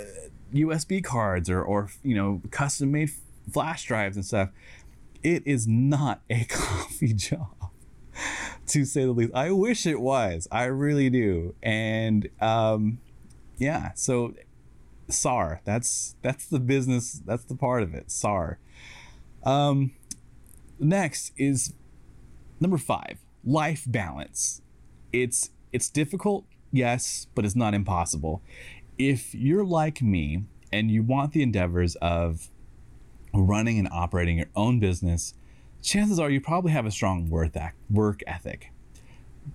USB 0.54 1.02
cards 1.02 1.50
or 1.50 1.62
or 1.62 1.90
you 2.04 2.14
know 2.14 2.42
custom 2.52 2.92
made 2.92 3.10
flash 3.52 3.84
drives 3.86 4.16
and 4.16 4.24
stuff. 4.24 4.50
It 5.24 5.42
is 5.44 5.66
not 5.66 6.20
a 6.30 6.44
coffee 6.48 7.12
job 7.12 7.55
to 8.68 8.84
say 8.84 9.04
the 9.04 9.12
least. 9.12 9.32
I 9.34 9.50
wish 9.50 9.86
it 9.86 10.00
was. 10.00 10.48
I 10.50 10.64
really 10.64 11.10
do. 11.10 11.54
And 11.62 12.28
um, 12.40 12.98
yeah, 13.58 13.92
so 13.94 14.34
SAR. 15.08 15.60
That's 15.64 16.16
that's 16.22 16.46
the 16.46 16.60
business. 16.60 17.20
That's 17.24 17.44
the 17.44 17.54
part 17.54 17.82
of 17.82 17.94
it. 17.94 18.10
SAR. 18.10 18.58
Um, 19.44 19.92
next 20.78 21.32
is 21.36 21.72
number 22.60 22.78
five. 22.78 23.18
Life 23.44 23.84
balance. 23.86 24.62
It's 25.12 25.50
it's 25.72 25.88
difficult, 25.88 26.44
yes, 26.72 27.26
but 27.34 27.44
it's 27.44 27.56
not 27.56 27.74
impossible. 27.74 28.42
If 28.98 29.34
you're 29.34 29.64
like 29.64 30.02
me 30.02 30.44
and 30.72 30.90
you 30.90 31.02
want 31.02 31.32
the 31.32 31.42
endeavors 31.42 31.96
of 31.96 32.48
running 33.32 33.78
and 33.78 33.88
operating 33.92 34.38
your 34.38 34.48
own 34.56 34.80
business, 34.80 35.34
chances 35.82 36.18
are 36.18 36.30
you 36.30 36.40
probably 36.40 36.72
have 36.72 36.86
a 36.86 36.90
strong 36.90 37.30
work 37.30 38.22
ethic. 38.26 38.72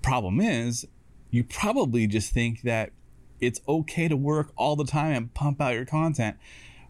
Problem 0.02 0.40
is, 0.40 0.88
you 1.30 1.44
probably 1.44 2.08
just 2.08 2.34
think 2.34 2.62
that 2.62 2.92
it's 3.40 3.62
okay 3.68 4.08
to 4.08 4.16
work 4.16 4.52
all 4.56 4.76
the 4.76 4.86
time 4.86 5.16
and 5.16 5.34
pump 5.34 5.60
out 5.60 5.74
your 5.74 5.86
content. 5.86 6.38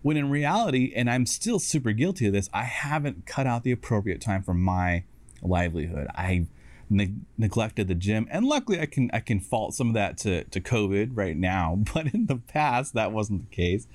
When 0.02 0.18
in 0.18 0.30
reality, 0.30 0.92
and 0.96 1.10
I'm 1.10 1.26
still 1.26 1.60
super 1.60 1.92
guilty 1.92 2.28
of 2.28 2.34
this, 2.34 2.50
I 2.54 2.64
haven't 2.64 3.26
cut 3.26 3.48
out 3.48 3.64
the 3.64 3.72
appropriate 3.72 4.20
time 4.20 4.42
for 4.44 4.54
my 4.54 5.04
livelihood. 5.42 6.08
I 6.16 6.48
ne- 6.90 7.16
neglected 7.38 7.88
the 7.88 7.96
gym, 7.96 8.28
and 8.32 8.46
luckily, 8.46 8.80
I 8.80 8.88
can 8.88 9.10
I 9.14 9.20
can 9.20 9.40
fault 9.40 9.76
some 9.76 9.90
of 9.90 9.94
that 9.94 10.18
to 10.20 10.44
to 10.46 10.60
COVID 10.60 11.12
right 11.14 11.38
now. 11.38 11.80
But 11.94 12.14
in 12.14 12.26
the 12.26 12.38
past, 12.38 12.94
that 12.96 13.12
wasn't 13.12 13.50
the 13.50 13.56
case, 13.56 13.88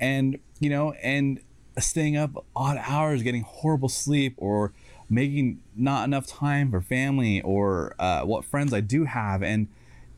and 0.00 0.38
you 0.58 0.70
know, 0.70 0.92
and 1.02 1.40
staying 1.78 2.16
up 2.16 2.44
odd 2.54 2.78
hours, 2.78 3.22
getting 3.22 3.42
horrible 3.42 3.88
sleep, 3.88 4.34
or 4.36 4.72
making 5.08 5.60
not 5.76 6.04
enough 6.04 6.26
time 6.26 6.70
for 6.70 6.80
family 6.80 7.40
or 7.42 7.94
uh, 7.98 8.22
what 8.22 8.44
friends 8.44 8.72
I 8.72 8.80
do 8.80 9.04
have, 9.04 9.42
and 9.42 9.68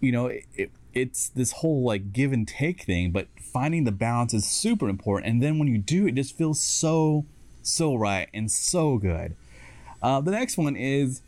you 0.00 0.12
know, 0.12 0.26
it, 0.26 0.70
it's 0.94 1.28
this 1.28 1.52
whole 1.52 1.82
like 1.82 2.12
give 2.12 2.32
and 2.32 2.46
take 2.46 2.82
thing, 2.82 3.10
but 3.10 3.28
finding 3.40 3.84
the 3.84 3.92
balance 3.92 4.32
is 4.32 4.46
super 4.46 4.88
important. 4.88 5.30
And 5.30 5.42
then 5.42 5.58
when 5.58 5.68
you 5.68 5.78
do, 5.78 6.06
it 6.06 6.14
just 6.14 6.36
feels 6.36 6.60
so, 6.60 7.26
so 7.62 7.94
right 7.94 8.28
and 8.32 8.50
so 8.50 8.96
good. 8.98 9.36
Uh, 10.02 10.20
the 10.20 10.30
next 10.30 10.56
one 10.56 10.76
is, 10.76 11.20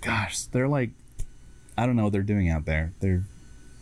gosh, 0.00 0.42
they're 0.44 0.68
like, 0.68 0.90
I 1.76 1.86
don't 1.86 1.96
know 1.96 2.04
what 2.04 2.12
they're 2.12 2.22
doing 2.22 2.50
out 2.50 2.66
there. 2.66 2.92
They're 3.00 3.24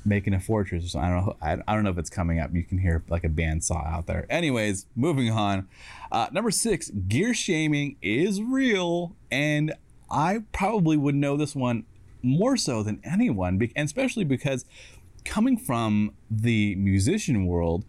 making 0.04 0.35
a 0.35 0.40
fortress. 0.40 0.94
I 0.94 1.09
don't 1.09 1.26
know. 1.26 1.37
I, 1.40 1.59
I 1.66 1.75
don't 1.75 1.85
know 1.85 1.90
if 1.90 1.99
it's 1.99 2.11
coming 2.11 2.38
up. 2.38 2.54
You 2.54 2.64
can 2.64 2.78
hear 2.78 3.02
like 3.09 3.25
a 3.25 3.28
bandsaw 3.28 3.87
out 3.87 4.06
there. 4.06 4.26
Anyways, 4.30 4.87
moving 4.97 5.30
on. 5.30 5.68
Uh, 6.11 6.28
number 6.32 6.50
six, 6.50 6.90
gear 6.90 7.35
shaming 7.35 7.97
is 8.02 8.42
real, 8.42 9.14
and 9.30 9.75
I 10.11 10.42
probably 10.52 10.97
would 10.97 11.14
know 11.14 11.37
this 11.37 11.54
one 11.54 11.85
more 12.23 12.56
so 12.56 12.82
than 12.82 13.00
anyone, 13.04 13.61
and 13.75 13.87
especially 13.87 14.25
because 14.25 14.64
coming 15.25 15.56
from 15.56 16.12
the 16.30 16.75
musician 16.76 17.47
world, 17.47 17.85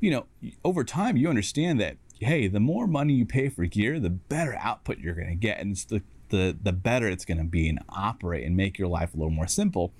you 0.00 0.10
know, 0.10 0.26
over 0.64 0.84
time 0.84 1.16
you 1.16 1.28
understand 1.28 1.80
that 1.80 1.96
hey, 2.20 2.48
the 2.48 2.60
more 2.60 2.86
money 2.86 3.14
you 3.14 3.24
pay 3.24 3.48
for 3.48 3.64
gear, 3.66 4.00
the 4.00 4.10
better 4.10 4.56
output 4.56 4.98
you're 4.98 5.14
going 5.14 5.28
to 5.28 5.34
get, 5.34 5.58
and 5.60 5.72
it's 5.72 5.84
the 5.84 6.02
the 6.30 6.56
the 6.62 6.72
better 6.72 7.08
it's 7.08 7.24
going 7.24 7.38
to 7.38 7.44
be 7.44 7.68
and 7.68 7.80
operate 7.88 8.44
and 8.44 8.56
make 8.56 8.78
your 8.78 8.88
life 8.88 9.14
a 9.14 9.16
little 9.16 9.30
more 9.30 9.46
simple. 9.46 9.92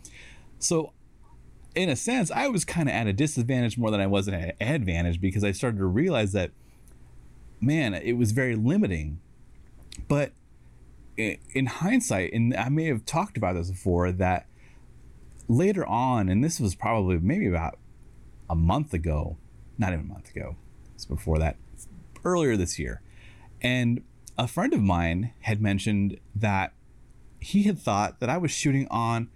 So, 0.58 0.92
in 1.78 1.88
a 1.88 1.94
sense, 1.94 2.32
I 2.32 2.49
was 2.49 2.64
kind 2.64 2.88
of 2.88 2.94
at 2.94 3.06
a 3.06 3.12
disadvantage 3.12 3.78
more 3.78 3.92
than 3.92 4.00
I 4.00 4.08
was 4.08 4.26
at 4.26 4.35
an 4.35 4.52
advantage 4.61 5.20
because 5.20 5.44
I 5.44 5.52
started 5.52 5.78
to 5.78 5.85
realize 5.85 6.32
that, 6.32 6.50
man, 7.61 7.94
it 7.94 8.14
was 8.14 8.32
very 8.32 8.56
limiting. 8.56 9.20
But 10.08 10.32
in 11.16 11.66
hindsight, 11.66 12.32
and 12.32 12.52
I 12.56 12.68
may 12.68 12.87
have 12.87 13.04
talked 13.04 13.37
about 13.37 13.54
this 13.54 13.70
before, 13.70 14.11
that 14.11 14.47
later 15.47 15.87
on, 15.87 16.28
and 16.28 16.42
this 16.42 16.58
was 16.58 16.75
probably 16.75 17.18
maybe 17.18 17.47
about 17.47 17.78
a 18.50 18.56
month 18.56 18.92
ago, 18.92 19.37
not 19.78 19.92
even 19.92 20.06
a 20.06 20.08
month 20.08 20.35
ago, 20.35 20.56
it's 20.97 21.04
before 21.04 21.38
that, 21.38 21.58
earlier 22.25 22.56
this 22.56 22.76
year, 22.80 23.02
And 23.61 24.02
a 24.37 24.49
friend 24.49 24.75
of 24.75 24.80
mine 24.80 25.32
had 25.42 25.61
mentioned 25.61 26.18
that 26.35 26.73
he 27.38 27.64
had 27.64 27.78
thought 27.78 28.18
that 28.18 28.28
I 28.28 28.37
was 28.37 28.50
shooting 28.50 28.88
on 28.90 29.30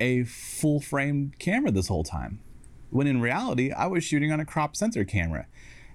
a 0.00 0.24
full 0.24 0.80
frame 0.80 1.32
camera 1.38 1.70
this 1.70 1.88
whole 1.88 2.04
time, 2.04 2.40
when 2.90 3.06
in 3.06 3.20
reality, 3.20 3.72
I 3.72 3.86
was 3.86 4.04
shooting 4.04 4.32
on 4.32 4.40
a 4.40 4.44
crop 4.44 4.76
sensor 4.76 5.04
camera. 5.04 5.46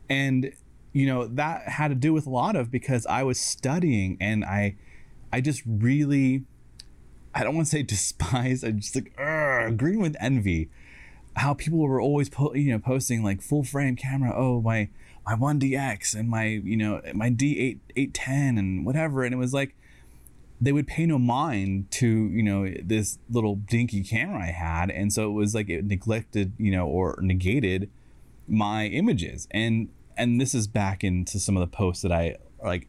And, 0.10 0.53
you 0.94 1.06
know, 1.06 1.27
that 1.27 1.70
had 1.70 1.89
to 1.89 1.96
do 1.96 2.13
with 2.13 2.25
a 2.25 2.29
lot 2.29 2.56
of 2.56 2.72
because 2.72 3.06
I 3.06 3.24
was 3.24 3.39
studying 3.39 4.18
and 4.20 4.44
I, 4.44 4.75
I 5.32 5.41
just 5.41 5.62
really, 5.65 6.46
I 7.34 7.44
don't 7.44 7.56
want 7.56 7.68
to 7.68 7.72
say 7.72 7.84
despise, 7.84 8.63
I 8.63 8.72
just 8.72 8.96
like, 8.96 9.13
agreeing 9.18 10.01
with 10.01 10.15
envy. 10.20 10.70
How 11.36 11.53
people 11.53 11.79
were 11.79 12.01
always 12.01 12.27
po- 12.27 12.53
you 12.56 12.72
know 12.72 12.79
posting 12.79 13.24
like 13.24 13.41
full 13.41 13.63
frame 13.63 13.96
camera 13.96 14.34
oh 14.36 14.62
my 14.62 14.89
my 15.25 15.36
1dx 15.36 16.13
and 16.15 16.27
my 16.27 16.46
you 16.46 16.75
know 16.75 17.01
my 17.13 17.29
d8 17.29 17.79
810 17.96 18.58
and 18.58 18.86
whatever. 18.86 19.24
And 19.24 19.34
it 19.34 19.38
was 19.38 19.53
like 19.53 19.75
they 20.62 20.72
would 20.72 20.88
pay 20.88 21.06
no 21.06 21.18
mind 21.18 21.89
to 21.92 22.08
you 22.08 22.44
know 22.44 22.68
this 22.84 23.18
little 23.30 23.56
dinky 23.56 24.04
camera 24.04 24.44
i 24.44 24.51
had. 24.51 24.92
And 24.92 25.12
so 25.12 25.30
it 25.30 25.34
was 25.34 25.56
like 25.56 25.70
it 25.70 25.86
neglected 25.86 26.54
you 26.58 26.72
know 26.72 26.88
or 26.88 27.18
negated 27.22 27.89
my 28.48 28.88
images. 28.88 29.48
And 29.51 29.89
and 30.18 30.39
this 30.39 30.54
is 30.54 30.68
back 30.68 31.04
into 31.04 31.39
some 31.39 31.56
of 31.56 31.62
the 31.62 31.75
posts 31.75 32.04
that 32.04 32.12
i 32.12 32.38
like 32.63 32.88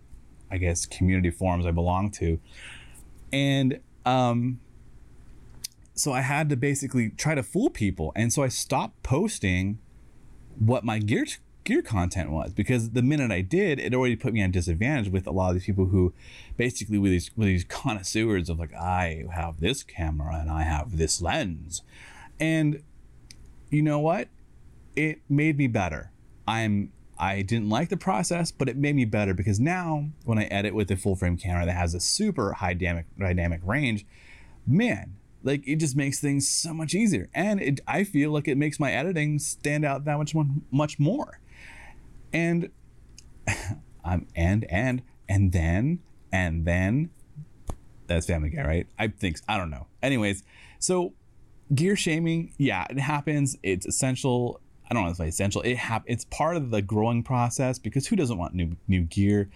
i 0.51 0.59
guess 0.59 0.87
community 0.87 1.31
forums 1.31 1.67
i 1.67 1.71
belong 1.71 2.11
to. 2.13 2.41
And 3.33 3.81
um 4.05 4.61
so 6.01 6.13
I 6.13 6.23
had 6.23 6.49
to 6.49 6.57
basically 6.57 7.11
try 7.11 7.35
to 7.35 7.43
fool 7.43 7.69
people, 7.69 8.11
and 8.17 8.33
so 8.33 8.43
I 8.43 8.49
stopped 8.49 9.03
posting 9.03 9.79
what 10.59 10.83
my 10.83 10.99
gear 10.99 11.27
gear 11.65 11.83
content 11.83 12.31
was 12.31 12.53
because 12.53 12.91
the 12.91 13.03
minute 13.03 13.31
I 13.31 13.41
did, 13.41 13.79
it 13.79 13.95
already 13.95 14.17
put 14.17 14.33
me 14.33 14.43
on 14.43 14.51
disadvantage 14.51 15.11
with 15.11 15.27
a 15.27 15.31
lot 15.31 15.49
of 15.49 15.55
these 15.55 15.65
people 15.65 15.87
who 15.87 16.13
basically 16.57 16.99
with 16.99 17.13
these 17.13 17.31
with 17.37 17.49
these 17.49 17.65
connoisseurs 17.65 18.49
of 18.49 18.59
like 18.59 18.75
I 18.75 19.27
have 19.33 19.61
this 19.61 19.83
camera 19.83 20.39
and 20.41 20.51
I 20.51 20.63
have 20.63 20.97
this 20.97 21.21
lens, 21.21 21.83
and 22.39 22.83
you 23.71 23.83
know 23.83 23.99
what, 23.99 24.29
it 24.97 25.21
made 25.29 25.59
me 25.59 25.67
better. 25.67 26.11
I'm 26.47 26.93
I 27.19 27.43
didn't 27.43 27.69
like 27.69 27.91
the 27.91 27.99
process, 27.99 28.51
but 28.51 28.69
it 28.69 28.77
made 28.77 28.97
me 28.97 29.05
better 29.05 29.35
because 29.35 29.61
now 29.61 30.09
when 30.25 30.39
I 30.39 30.45
edit 30.45 30.75
with 30.75 30.91
a 30.91 30.97
full 30.97 31.17
frame 31.17 31.37
camera 31.37 31.67
that 31.67 31.73
has 31.73 31.95
a 31.95 32.01
super 32.01 32.55
high 32.55 32.75
dynamic 32.75 33.07
dynamic 33.19 33.61
range, 33.65 34.07
man, 34.67 35.17
like 35.43 35.67
it 35.69 35.77
just 35.77 35.97
makes 35.97 36.19
things 36.19 36.49
so 36.49 36.73
much 36.73 36.95
easier. 36.95 37.29
And 37.35 37.61
it, 37.61 37.81
i 37.87 38.05
feel 38.05 38.31
like 38.31 38.49
it 38.49 38.57
makes 38.57 38.81
my 38.81 38.91
editing 38.93 39.39
stand 39.39 39.85
out 39.85 40.05
that 40.07 40.17
much 40.17 40.35
much 40.71 40.99
more 40.99 41.41
and 42.33 42.71
i'm 43.47 43.77
um, 44.05 44.27
and 44.35 44.65
and 44.71 45.03
and 45.29 45.53
then 45.53 46.01
and 46.33 46.65
then 46.65 47.11
that's 48.07 48.27
family 48.27 48.51
guy 48.51 48.63
right? 48.65 48.87
I 48.99 49.09
think 49.09 49.39
i 49.49 49.57
don't 49.57 49.71
know. 49.71 49.87
Anyways 50.03 50.43
so 50.79 51.15
gear 51.75 51.97
shaming 51.97 52.53
yeah 52.59 52.87
it 52.91 52.99
happens. 52.99 53.57
It's 53.63 53.87
essential. 53.87 54.61
I 54.91 54.95
don't 54.95 55.05
know 55.05 55.11
if 55.11 55.21
it's 55.21 55.35
essential. 55.35 55.63
It 55.63 55.77
hap- 55.77 56.05
it's 56.07 56.25
part 56.25 56.57
of 56.57 56.73
the 56.73 56.83
growing 56.83 57.23
process 57.23 57.79
because 57.79 58.09
who 58.09 58.17
doesn't 58.17 58.37
want 58.37 58.55
new 58.55 58.77
new 58.89 59.03
gear? 59.03 59.49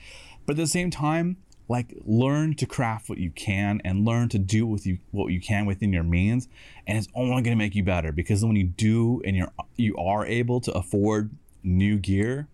But 0.46 0.52
at 0.52 0.58
the 0.58 0.66
same 0.66 0.90
time 0.90 1.38
like 1.68 1.94
learn 2.04 2.54
to 2.54 2.66
craft 2.66 3.08
what 3.08 3.18
you 3.18 3.30
can 3.30 3.80
and 3.84 4.04
learn 4.04 4.28
to 4.28 4.38
do 4.38 4.66
with 4.66 4.86
you 4.86 4.98
what 5.12 5.28
you 5.28 5.40
can 5.40 5.64
within 5.66 5.92
your 5.92 6.02
means 6.02 6.48
and 6.86 6.98
it's 6.98 7.08
only 7.14 7.42
going 7.42 7.44
to 7.44 7.56
make 7.56 7.74
you 7.74 7.82
better 7.82 8.12
because 8.12 8.44
when 8.44 8.56
you 8.56 8.64
do 8.64 9.22
and 9.24 9.34
you're 9.36 9.50
you 9.76 9.96
are 9.96 10.26
able 10.26 10.60
to 10.60 10.70
afford 10.72 11.30
new 11.62 11.96
gear 11.96 12.46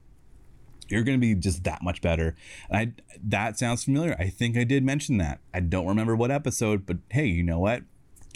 you're 0.90 1.02
going 1.02 1.18
to 1.18 1.20
be 1.20 1.35
just 1.35 1.64
that 1.64 1.82
much 1.82 2.00
better. 2.00 2.35
And 2.68 2.76
i 2.76 3.02
that 3.25 3.59
sounds 3.59 3.85
familiar. 3.85 4.16
I 4.18 4.28
think 4.28 4.56
i 4.56 4.64
did 4.64 4.85
mention 4.85 5.18
that. 5.18 5.40
I 5.54 5.61
don't 5.61 5.87
remember 5.87 6.16
what 6.16 6.30
episode 6.30 6.87
but 6.87 6.99
hey 7.11 7.26
you 7.26 7.42
know 7.42 7.59
what? 7.59 7.82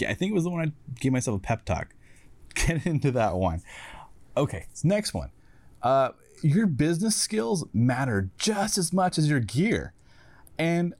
I 0.06 0.14
think 0.14 0.32
it 0.32 0.34
was 0.34 0.44
the 0.44 0.50
one 0.50 0.68
i 0.68 0.73
gave 1.00 1.12
myself 1.12 1.38
a 1.38 1.42
pep 1.42 1.64
talk. 1.64 1.94
Get 2.54 2.87
into 2.87 3.11
that 3.12 3.37
one. 3.37 3.62
Okay 4.37 4.66
next 4.82 5.14
one. 5.14 5.30
Uh 5.82 6.10
your 6.43 6.67
business 6.67 7.17
skills 7.17 7.64
matter 7.73 8.30
just 8.36 8.76
as 8.76 8.93
much 8.93 9.17
as 9.17 9.30
your 9.30 9.40
gear. 9.40 9.95
And 10.58 10.95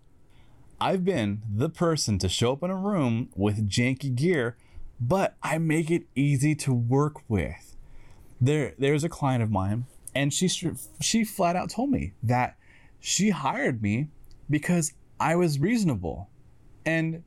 I've 0.81 1.05
been 1.05 1.43
the 1.49 1.69
person 1.69 2.19
to 2.19 2.29
show 2.29 2.53
up 2.53 2.63
in 2.63 2.71
a 2.71 2.77
room 2.77 3.29
with 3.35 3.69
janky 3.69 4.15
gear, 4.15 4.57
but 5.01 5.37
I 5.43 5.59
make 5.59 5.91
it 5.91 6.05
easy 6.15 6.55
to 6.57 6.73
work 6.73 7.29
with. 7.29 7.77
There, 8.41 8.75
there's 8.79 9.05
a 9.05 9.09
client 9.09 9.43
of 9.43 9.51
mine, 9.51 9.87
and 10.15 10.33
she 10.33 10.49
she 11.01 11.25
flat 11.25 11.57
out 11.57 11.71
told 11.71 11.91
me 11.91 12.13
that 12.23 12.57
she 13.01 13.31
hired 13.31 13.83
me 13.83 14.09
because 14.49 14.93
I 15.21 15.37
was 15.37 15.59
reasonable, 15.59 16.29
and 16.85 17.23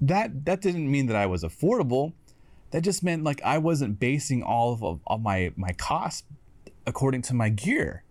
that 0.00 0.44
that 0.44 0.60
didn't 0.60 0.90
mean 0.90 1.06
that 1.06 1.16
I 1.16 1.26
was 1.26 1.42
affordable. 1.42 2.12
That 2.70 2.82
just 2.82 3.02
meant 3.02 3.24
like 3.24 3.40
I 3.42 3.58
wasn't 3.58 3.98
basing 3.98 4.42
all 4.42 4.72
of, 4.72 5.00
of 5.06 5.22
my 5.22 5.52
my 5.56 5.72
costs 5.72 6.24
according 6.86 7.22
to 7.22 7.34
my 7.34 7.48
gear, 7.48 8.04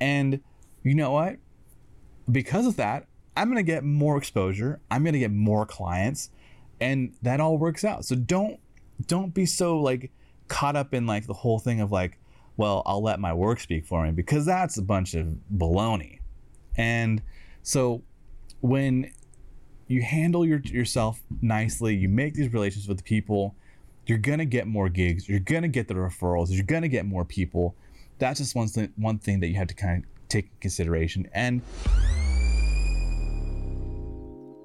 and 0.00 0.40
you 0.82 0.94
know 0.94 1.12
what? 1.12 1.38
because 2.30 2.66
of 2.66 2.76
that, 2.76 3.06
I'm 3.36 3.54
to 3.54 3.62
get 3.62 3.84
more 3.84 4.16
exposure. 4.16 4.80
I'm 4.90 5.04
to 5.04 5.18
get 5.18 5.32
more 5.32 5.66
clients 5.66 6.30
and 6.80 7.14
that 7.22 7.40
all 7.40 7.58
works 7.58 7.84
out. 7.84 8.04
So 8.04 8.14
don't 8.14 8.60
don't 9.06 9.34
be 9.34 9.46
so 9.46 9.80
like 9.80 10.12
caught 10.48 10.76
up 10.76 10.94
in 10.94 11.06
like 11.06 11.26
the 11.26 11.34
whole 11.34 11.58
thing 11.58 11.80
of 11.80 11.90
like, 11.90 12.18
well, 12.56 12.82
I'll 12.86 13.02
let 13.02 13.20
my 13.20 13.32
work 13.32 13.60
speak 13.60 13.86
for 13.86 14.04
me 14.04 14.12
because 14.12 14.46
that's 14.46 14.78
a 14.78 14.82
bunch 14.82 15.14
of 15.14 15.26
baloney. 15.56 16.20
And 16.76 17.22
so 17.62 18.02
when 18.60 19.10
you 19.88 20.02
handle 20.02 20.46
your, 20.46 20.60
yourself 20.60 21.20
nicely, 21.42 21.94
you 21.94 22.08
make 22.08 22.34
these 22.34 22.52
relations 22.52 22.88
with 22.88 23.04
people, 23.04 23.54
you're 24.06 24.18
going 24.18 24.38
to 24.38 24.44
get 24.44 24.66
more 24.66 24.88
gigs, 24.88 25.28
you're 25.28 25.40
going 25.40 25.62
to 25.62 25.68
get 25.68 25.88
the 25.88 25.94
referrals, 25.94 26.50
you're 26.50 26.64
going 26.64 26.82
to 26.82 26.88
get 26.88 27.06
more 27.06 27.24
people. 27.24 27.74
That's 28.18 28.38
just 28.38 28.54
one 28.54 28.68
thing, 28.68 28.92
one 28.96 29.18
thing 29.18 29.40
that 29.40 29.48
you 29.48 29.56
have 29.56 29.68
to 29.68 29.74
kind 29.74 30.04
of 30.04 30.28
take 30.28 30.58
consideration. 30.60 31.28
And 31.32 31.62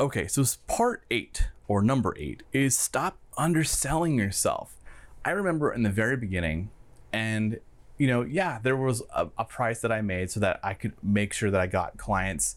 Okay, 0.00 0.28
so 0.28 0.44
part 0.68 1.02
eight, 1.10 1.48
or 1.66 1.82
number 1.82 2.14
eight, 2.16 2.44
is 2.52 2.78
stop 2.78 3.18
underselling 3.36 4.16
yourself. 4.16 4.76
I 5.24 5.30
remember 5.30 5.72
in 5.72 5.82
the 5.82 5.90
very 5.90 6.16
beginning, 6.16 6.70
and 7.12 7.58
you 7.98 8.06
know, 8.06 8.22
yeah, 8.22 8.60
there 8.62 8.76
was 8.76 9.02
a, 9.12 9.28
a, 9.36 9.44
price 9.44 9.80
that 9.80 9.90
I 9.90 10.00
made 10.02 10.30
so 10.30 10.38
that 10.38 10.60
I 10.62 10.74
could 10.74 10.92
make 11.02 11.32
sure 11.32 11.50
that 11.50 11.60
I 11.60 11.66
got 11.66 11.96
clients. 11.96 12.54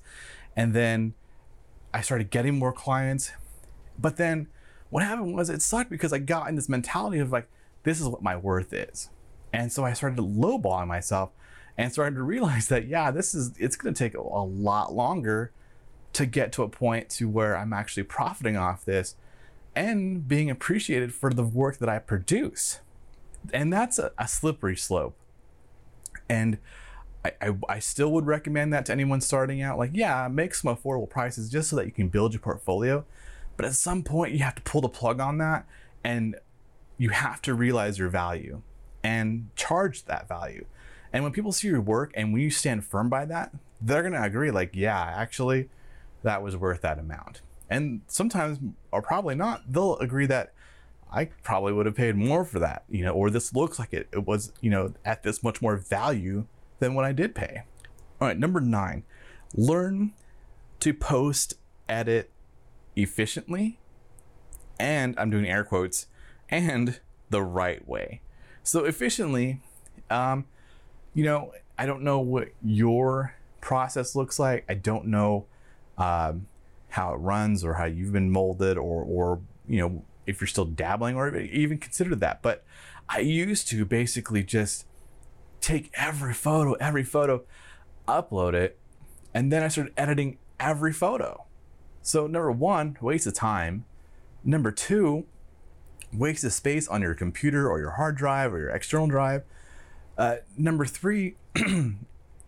And 0.56 0.76
then 0.76 1.16
I 1.92 2.02
started 2.02 2.30
getting 2.30 2.60
more 2.60 2.72
clients. 2.72 3.32
But 3.98 4.18
then 4.18 4.48
what 4.92 5.02
happened 5.02 5.36
was 5.36 5.50
it 5.50 5.64
sucked 5.64 5.90
because 5.90 6.14
I 6.14 6.20
got 6.20 6.48
in 6.48 6.56
this 6.56 6.70
mentality 6.70 7.18
of 7.18 7.32
like, 7.32 7.50
this 7.82 8.00
is 8.00 8.08
what 8.08 8.22
my 8.22 8.38
worth 8.38 8.72
is. 8.72 9.10
And 9.52 9.72
so 9.72 9.84
I 9.84 9.94
started 9.94 10.18
to 10.18 10.22
lowball 10.22 10.86
myself 10.86 11.32
and 11.76 11.92
started 11.92 12.18
to 12.18 12.24
realize 12.24 12.68
that, 12.70 12.88
yeah, 12.88 13.10
this 13.10 13.34
is, 13.34 13.54
it's 13.58 13.76
going 13.76 13.96
to 13.96 13.98
take 13.98 14.14
a, 14.14 14.22
a 14.22 14.46
lot 14.46 14.94
longer 14.94 15.52
to 16.14 16.26
get 16.26 16.52
to 16.54 16.64
a 16.64 16.70
point 16.70 17.10
to 17.10 17.30
where 17.30 17.58
I'm 17.58 17.74
actually 17.74 18.04
profiting 18.04 18.58
off 18.58 18.86
this 18.86 19.16
and 19.76 20.28
being 20.28 20.50
appreciated 20.50 21.14
for 21.14 21.34
the 21.34 21.44
work 21.44 21.78
that 21.78 21.90
I 21.90 22.00
produce. 22.00 22.80
And 23.54 23.72
that's 23.72 23.98
a, 23.98 24.12
a 24.18 24.28
slippery 24.28 24.76
slope. 24.76 25.16
And 26.28 26.58
I, 27.24 27.32
I, 27.42 27.58
I, 27.70 27.80
still 27.80 28.12
would 28.12 28.26
recommend 28.26 28.74
that 28.74 28.86
to 28.88 28.92
anyone 28.92 29.22
starting 29.22 29.62
out. 29.62 29.78
Like, 29.78 29.92
yeah, 29.94 30.28
make 30.28 30.54
some 30.54 30.76
affordable 30.76 31.10
prices 31.10 31.50
just 31.50 31.70
so 31.70 31.76
that 31.78 31.86
you 31.86 31.92
can 31.92 32.10
build 32.10 32.34
your 32.34 32.42
portfolio. 32.42 33.06
But 33.58 33.66
at 33.66 33.74
some 33.74 34.04
point, 34.04 34.34
you 34.34 34.40
have 34.40 34.56
to 34.56 34.62
pull 34.62 34.82
the 34.82 34.90
plug 34.90 35.20
on 35.20 35.38
that 35.38 35.66
and 36.04 36.36
you 36.98 37.10
have 37.10 37.42
to 37.44 37.54
realize 37.54 37.98
your 37.98 38.10
value 38.10 38.62
and 39.04 39.50
charge 39.56 40.06
that 40.06 40.28
value. 40.28 40.66
And 41.14 41.24
when 41.24 41.32
people 41.32 41.52
see 41.52 41.68
your 41.68 41.82
work 41.82 42.12
and 42.16 42.32
when 42.32 42.42
you 42.42 42.50
stand 42.50 42.86
firm 42.86 43.10
by 43.10 43.26
that, 43.26 43.52
they're 43.82 44.02
going 44.02 44.14
to 44.14 44.24
agree, 44.24 44.52
like, 44.52 44.76
yeah, 44.76 45.02
actually, 45.02 45.70
that 46.24 46.42
was 46.42 46.56
worth 46.56 46.82
that 46.82 47.00
amount. 47.00 47.42
And 47.70 48.02
sometimes, 48.08 48.60
or 48.92 49.02
probably 49.02 49.36
not, 49.36 49.72
they'll 49.72 49.98
agree 49.98 50.26
that 50.26 50.54
I 51.12 51.26
probably 51.44 51.74
would 51.74 51.86
have 51.86 51.96
paid 51.96 52.16
more 52.16 52.46
for 52.46 52.60
that, 52.60 52.84
you 52.90 53.04
know, 53.04 53.12
or 53.12 53.30
this 53.30 53.54
looks 53.54 53.80
like 53.80 53.94
it, 53.94 54.08
it 54.12 54.26
was, 54.26 54.54
you 54.62 54.70
know, 54.70 54.94
at 55.04 55.24
this 55.24 55.44
much 55.44 55.62
more 55.62 55.76
value 55.76 56.46
than 56.80 56.94
what 56.94 57.06
I 57.06 57.12
did 57.12 57.36
pay. 57.36 57.64
All 58.20 58.28
right, 58.28 58.38
number 58.38 58.62
nine, 58.62 59.04
learn 59.54 60.14
to 60.80 60.94
post, 60.94 61.56
edit 61.90 62.32
efficiently, 62.96 63.80
and 64.80 65.16
I'm 65.18 65.30
doing 65.30 65.46
air 65.46 65.64
quotes, 65.64 66.08
and 66.50 67.00
the 67.30 67.42
right 67.42 67.88
way. 67.88 68.22
So 68.64 68.86
efficiently, 68.86 69.62
um, 70.10 70.46
you 71.14 71.24
know, 71.24 71.54
I 71.78 71.86
don't 71.86 72.04
know 72.04 72.20
what 72.20 72.50
your 72.64 73.36
process 73.60 74.16
looks 74.16 74.40
like. 74.40 74.66
I 74.70 74.76
don't 74.76 75.08
know 75.08 75.46
um, 76.02 76.48
how 76.90 77.14
it 77.14 77.18
runs 77.18 77.64
or 77.64 77.76
how 77.76 77.86
you've 77.86 78.12
been 78.12 78.32
molded 78.32 78.78
or 78.78 79.04
or 79.04 79.42
you 79.68 79.80
know 79.80 80.04
if 80.26 80.42
you're 80.42 80.48
still 80.48 80.66
dabbling 80.66 81.16
or 81.16 81.36
even 81.38 81.78
considered 81.78 82.20
that. 82.20 82.42
But 82.42 82.64
I 83.08 83.20
used 83.20 83.68
to 83.70 83.86
basically 83.86 84.44
just 84.44 84.86
take 85.60 85.92
every 85.94 86.34
photo, 86.34 86.74
every 86.74 87.04
photo, 87.04 87.44
upload 88.08 88.54
it, 88.54 88.80
and 89.34 89.52
then 89.52 89.64
I 89.64 89.68
started 89.68 89.94
editing 89.96 90.38
every 90.60 90.94
photo. 90.94 91.46
So 92.02 92.26
number 92.26 92.52
one, 92.52 92.98
waste 93.00 93.28
of 93.28 93.34
time. 93.36 93.86
Number 94.44 94.72
two, 94.72 95.26
waste 96.12 96.44
of 96.44 96.54
space 96.54 96.88
on 96.88 97.02
your 97.02 97.14
computer 97.14 97.70
or 97.70 97.80
your 97.80 97.92
hard 97.92 98.18
drive 98.18 98.54
or 98.54 98.60
your 98.60 98.70
external 98.70 99.08
drive. 99.08 99.44
Uh, 100.18 100.38
number 100.58 100.86
three, 100.86 101.36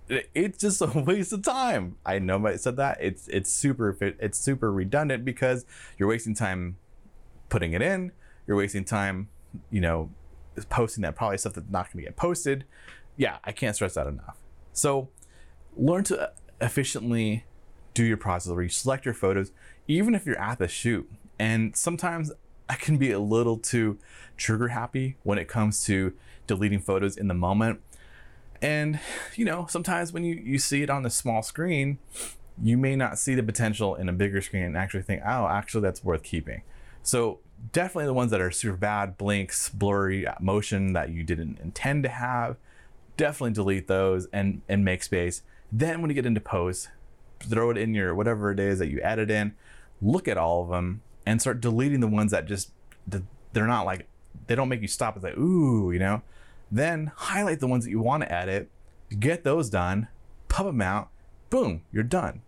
it's 0.10 0.58
just 0.58 0.82
a 0.82 0.88
waste 1.06 1.34
of 1.34 1.44
time. 1.44 1.98
I 2.06 2.20
know 2.20 2.46
I 2.46 2.56
said 2.56 2.78
that. 2.78 2.98
It's 3.02 3.28
it's 3.28 3.52
super 3.52 3.98
it's 4.02 4.38
super 4.38 4.72
redundant 4.72 5.26
because 5.26 5.66
you're 5.98 6.10
wasting 6.10 6.36
time 6.36 6.78
putting 7.50 7.74
it 7.74 7.82
in. 7.82 8.12
You're 8.48 8.58
wasting 8.58 8.84
time, 8.84 9.30
you 9.70 9.82
know, 9.82 10.10
posting 10.70 11.02
that 11.04 11.16
probably 11.16 11.38
stuff 11.38 11.54
that's 11.54 11.70
not 11.70 11.92
going 11.92 12.04
to 12.04 12.10
get 12.10 12.16
posted. 12.16 12.66
Yeah, 13.16 13.38
I 13.44 13.52
can't 13.52 13.76
stress 13.76 13.94
that 13.94 14.08
enough. 14.08 14.38
So 14.74 15.10
learn 15.76 16.04
to 16.06 16.20
uh, 16.20 16.30
efficiently 16.60 17.46
do 17.94 18.04
your 18.04 18.18
process 18.18 18.52
where 18.52 18.64
you 18.64 18.70
select 18.70 19.06
your 19.06 19.14
photos, 19.14 19.52
even 19.88 20.16
if 20.16 20.26
you're 20.26 20.40
at 20.40 20.58
the 20.60 20.68
shoot. 20.68 21.10
And 21.40 21.76
sometimes 21.76 22.32
I 22.68 22.76
can 22.76 22.98
be 22.98 23.12
a 23.12 23.20
little 23.20 23.58
too 23.58 24.00
trigger 24.38 24.70
happy 24.70 25.18
when 25.24 25.38
it 25.38 25.48
comes 25.48 25.84
to 25.86 26.14
deleting 26.48 26.80
photos 26.80 27.18
in 27.18 27.28
the 27.28 27.34
moment. 27.34 27.82
And, 28.64 29.00
you 29.36 29.44
know, 29.44 29.68
sometimes 29.70 30.14
when 30.14 30.24
you, 30.24 30.36
you 30.36 30.58
see 30.58 30.82
it 30.82 30.90
on 30.90 31.04
the 31.04 31.10
small 31.10 31.44
screen, 31.44 32.00
you 32.62 32.78
may 32.78 32.96
not 32.96 33.20
see 33.20 33.36
the 33.36 33.44
potential 33.44 33.94
in 33.96 34.08
a 34.08 34.14
bigger 34.14 34.42
screen 34.42 34.64
and 34.64 34.78
actually 34.78 35.04
think, 35.04 35.22
oh, 35.26 35.48
actually, 35.48 35.82
that's 35.82 36.04
worth 36.04 36.24
keeping. 36.24 36.62
So, 37.04 37.40
definitely 37.74 38.06
the 38.06 38.14
ones 38.14 38.32
that 38.32 38.40
are 38.40 38.52
super 38.52 38.78
bad, 38.78 39.18
blinks, 39.18 39.68
blurry, 39.68 40.26
uh, 40.26 40.36
motion 40.40 40.94
that 40.94 41.10
you 41.10 41.24
didn't 41.24 41.60
intend 41.60 42.04
to 42.04 42.10
have, 42.10 42.56
definitely 43.18 43.52
delete 43.52 43.88
those 43.88 44.28
and, 44.32 44.62
and 44.70 44.86
make 44.86 45.04
space. 45.04 45.42
Then, 45.70 46.02
when 46.02 46.10
you 46.10 46.14
get 46.14 46.26
into 46.26 46.40
post, 46.40 46.90
throw 47.42 47.70
it 47.70 47.78
in 47.78 47.94
your 47.94 48.16
whatever 48.16 48.52
it 48.52 48.60
is 48.62 48.80
that 48.80 48.88
you 48.88 49.02
edit 49.04 49.30
in, 49.30 49.56
look 50.02 50.30
at 50.30 50.38
all 50.38 50.64
of 50.64 50.70
them 50.70 51.02
and 51.26 51.42
start 51.42 51.60
deleting 51.60 52.00
the 52.00 52.08
ones 52.08 52.32
that 52.32 52.46
just 52.46 52.72
they're 53.52 53.68
not 53.68 53.86
like 53.86 54.08
they 54.48 54.56
don't 54.56 54.70
make 54.70 54.82
you 54.82 54.88
stop 54.88 55.16
and 55.16 55.24
say 55.24 55.32
ooh 55.40 55.92
you 55.92 56.00
know 56.00 56.22
then 56.78 57.12
highlight 57.16 57.60
the 57.60 57.68
ones 57.68 57.86
that 57.86 57.92
you 57.92 58.00
want 58.00 58.24
to 58.24 58.32
edit 58.32 58.70
get 59.20 59.44
those 59.44 59.70
done 59.70 60.08
pub 60.48 60.66
them 60.66 60.82
out 60.82 61.10
boom 61.50 61.84
you're 61.92 62.04
done. 62.04 62.42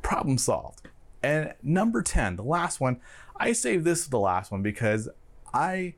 Problem 0.00 0.38
solved. 0.38 0.88
And 1.22 1.54
number 1.62 2.02
10 2.02 2.36
the 2.36 2.42
last 2.42 2.80
one 2.80 3.00
i 3.36 3.52
saved 3.52 3.84
this 3.84 4.06
the 4.06 4.18
last 4.18 4.50
one 4.50 4.62
because 4.62 5.08
i 5.52 5.94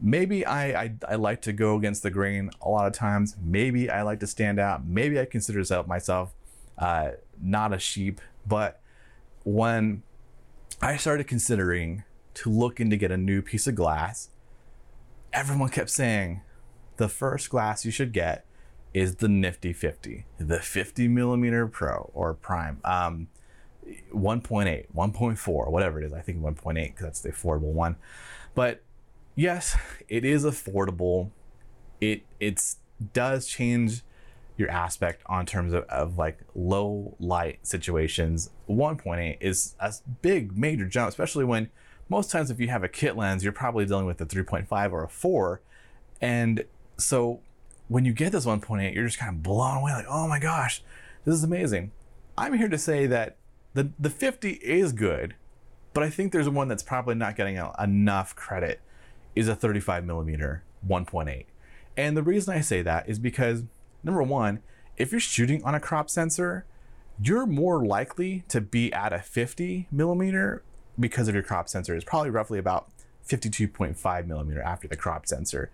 maybe 0.00 0.46
I, 0.46 0.82
I, 0.82 0.94
I 1.08 1.14
like 1.16 1.42
to 1.42 1.52
go 1.52 1.76
against 1.76 2.04
the 2.04 2.10
grain 2.10 2.50
a 2.62 2.68
lot 2.68 2.86
of 2.86 2.92
times. 2.92 3.36
Maybe 3.42 3.90
i 3.90 4.02
like 4.02 4.20
to 4.20 4.26
stand 4.26 4.60
out. 4.60 4.86
Maybe 4.86 5.18
i 5.18 5.24
consider 5.24 5.64
myself 5.86 6.34
uh, 6.78 7.12
not 7.42 7.72
a 7.72 7.78
sheep. 7.78 8.20
But 8.46 8.80
when 9.44 10.02
I 10.80 10.96
started 10.96 11.26
considering 11.26 12.04
to 12.34 12.50
look 12.50 12.78
into 12.78 12.96
get 12.96 13.10
a 13.10 13.16
new 13.16 13.42
piece 13.42 13.66
of 13.66 13.74
glass. 13.74 14.28
Everyone 15.32 15.70
kept 15.70 15.90
saying 15.90 16.40
the 16.98 17.08
first 17.08 17.48
glass 17.48 17.84
you 17.84 17.90
should 17.90 18.12
get 18.12 18.44
is 18.92 19.16
the 19.16 19.28
Nifty 19.28 19.72
50, 19.72 20.26
the 20.38 20.58
50 20.58 21.08
millimeter 21.08 21.66
Pro 21.66 22.10
or 22.12 22.34
Prime, 22.34 22.80
um, 22.84 23.28
1.8, 24.12 24.86
1.4, 24.94 25.70
whatever 25.70 26.00
it 26.00 26.06
is. 26.06 26.12
I 26.12 26.20
think 26.20 26.42
1.8 26.42 26.74
because 26.74 27.04
that's 27.04 27.20
the 27.20 27.30
affordable 27.30 27.72
one. 27.72 27.96
But 28.54 28.82
yes, 29.34 29.76
it 30.08 30.24
is 30.24 30.44
affordable. 30.44 31.30
It 32.00 32.22
it's 32.40 32.78
does 33.12 33.46
change 33.46 34.02
your 34.56 34.68
aspect 34.68 35.22
on 35.26 35.46
terms 35.46 35.72
of, 35.72 35.84
of 35.84 36.18
like 36.18 36.40
low 36.56 37.14
light 37.20 37.64
situations 37.64 38.50
1.8 38.68 39.36
is 39.40 39.76
a 39.78 39.94
big 40.20 40.58
major 40.58 40.84
jump 40.84 41.08
especially 41.08 41.44
when 41.44 41.70
most 42.08 42.28
times 42.28 42.50
if 42.50 42.58
you 42.58 42.66
have 42.66 42.82
a 42.82 42.88
kit 42.88 43.16
lens 43.16 43.44
you're 43.44 43.52
probably 43.52 43.86
dealing 43.86 44.04
with 44.04 44.20
a 44.20 44.26
3.5 44.26 44.90
or 44.90 45.04
a 45.04 45.08
4 45.08 45.60
and 46.20 46.64
so 46.98 47.40
when 47.88 48.04
you 48.04 48.12
get 48.12 48.32
this 48.32 48.44
1.8 48.44 48.94
you're 48.94 49.06
just 49.06 49.18
kind 49.18 49.34
of 49.36 49.42
blown 49.42 49.78
away 49.78 49.92
like 49.92 50.06
oh 50.08 50.28
my 50.28 50.38
gosh 50.38 50.82
this 51.24 51.34
is 51.34 51.44
amazing 51.44 51.90
i'm 52.36 52.52
here 52.54 52.68
to 52.68 52.78
say 52.78 53.06
that 53.06 53.36
the 53.74 53.90
the 53.98 54.10
50 54.10 54.50
is 54.52 54.92
good 54.92 55.34
but 55.94 56.02
i 56.02 56.10
think 56.10 56.32
there's 56.32 56.48
one 56.48 56.68
that's 56.68 56.82
probably 56.82 57.14
not 57.14 57.36
getting 57.36 57.60
enough 57.78 58.34
credit 58.34 58.80
is 59.34 59.48
a 59.48 59.54
35 59.54 60.04
millimeter 60.04 60.62
1.8 60.86 61.44
and 61.96 62.16
the 62.16 62.22
reason 62.22 62.54
i 62.54 62.60
say 62.60 62.82
that 62.82 63.08
is 63.08 63.18
because 63.18 63.62
number 64.02 64.22
one, 64.22 64.60
if 64.96 65.12
you're 65.12 65.20
shooting 65.20 65.62
on 65.64 65.74
a 65.74 65.80
crop 65.80 66.10
sensor, 66.10 66.64
you're 67.20 67.46
more 67.46 67.84
likely 67.84 68.44
to 68.48 68.60
be 68.60 68.92
at 68.92 69.12
a 69.12 69.18
50 69.18 69.88
millimeter 69.90 70.62
because 70.98 71.28
of 71.28 71.34
your 71.34 71.42
crop 71.42 71.68
sensor. 71.68 71.94
It's 71.94 72.04
probably 72.04 72.30
roughly 72.30 72.58
about 72.58 72.90
52.5 73.28 74.26
millimeter 74.26 74.62
after 74.62 74.88
the 74.88 74.96
crop 74.96 75.26
sensor. 75.26 75.70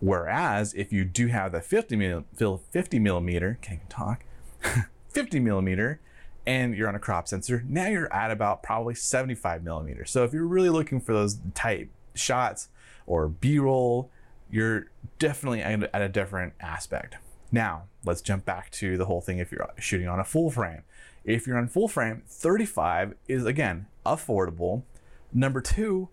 Whereas 0.00 0.74
if 0.74 0.92
you 0.92 1.04
do 1.04 1.26
have 1.28 1.52
the 1.52 1.60
50, 1.60 1.96
mil, 1.96 2.24
50 2.70 2.98
millimeter, 2.98 3.58
can't 3.60 3.80
even 3.80 3.88
talk, 3.88 4.24
50 5.08 5.40
millimeter, 5.40 6.00
and 6.46 6.74
you're 6.74 6.88
on 6.88 6.94
a 6.94 7.00
crop 7.00 7.28
sensor, 7.28 7.64
now 7.68 7.88
you're 7.88 8.12
at 8.12 8.30
about 8.30 8.62
probably 8.62 8.94
75 8.94 9.62
millimeters. 9.62 10.10
So 10.10 10.24
if 10.24 10.32
you're 10.32 10.46
really 10.46 10.70
looking 10.70 11.00
for 11.00 11.12
those 11.12 11.38
tight 11.54 11.90
shots 12.14 12.68
or 13.06 13.28
B-roll, 13.28 14.10
you're 14.50 14.86
definitely 15.18 15.62
at 15.62 15.90
a 15.92 16.08
different 16.08 16.54
aspect. 16.60 17.16
Now, 17.50 17.84
let's 18.04 18.20
jump 18.20 18.44
back 18.44 18.70
to 18.72 18.96
the 18.96 19.06
whole 19.06 19.20
thing 19.20 19.38
if 19.38 19.50
you're 19.50 19.68
shooting 19.78 20.08
on 20.08 20.20
a 20.20 20.24
full 20.24 20.50
frame. 20.50 20.82
If 21.24 21.46
you're 21.46 21.58
on 21.58 21.68
full 21.68 21.88
frame, 21.88 22.22
35 22.26 23.14
is 23.26 23.44
again 23.44 23.86
affordable. 24.06 24.84
Number 25.32 25.60
two, 25.60 26.08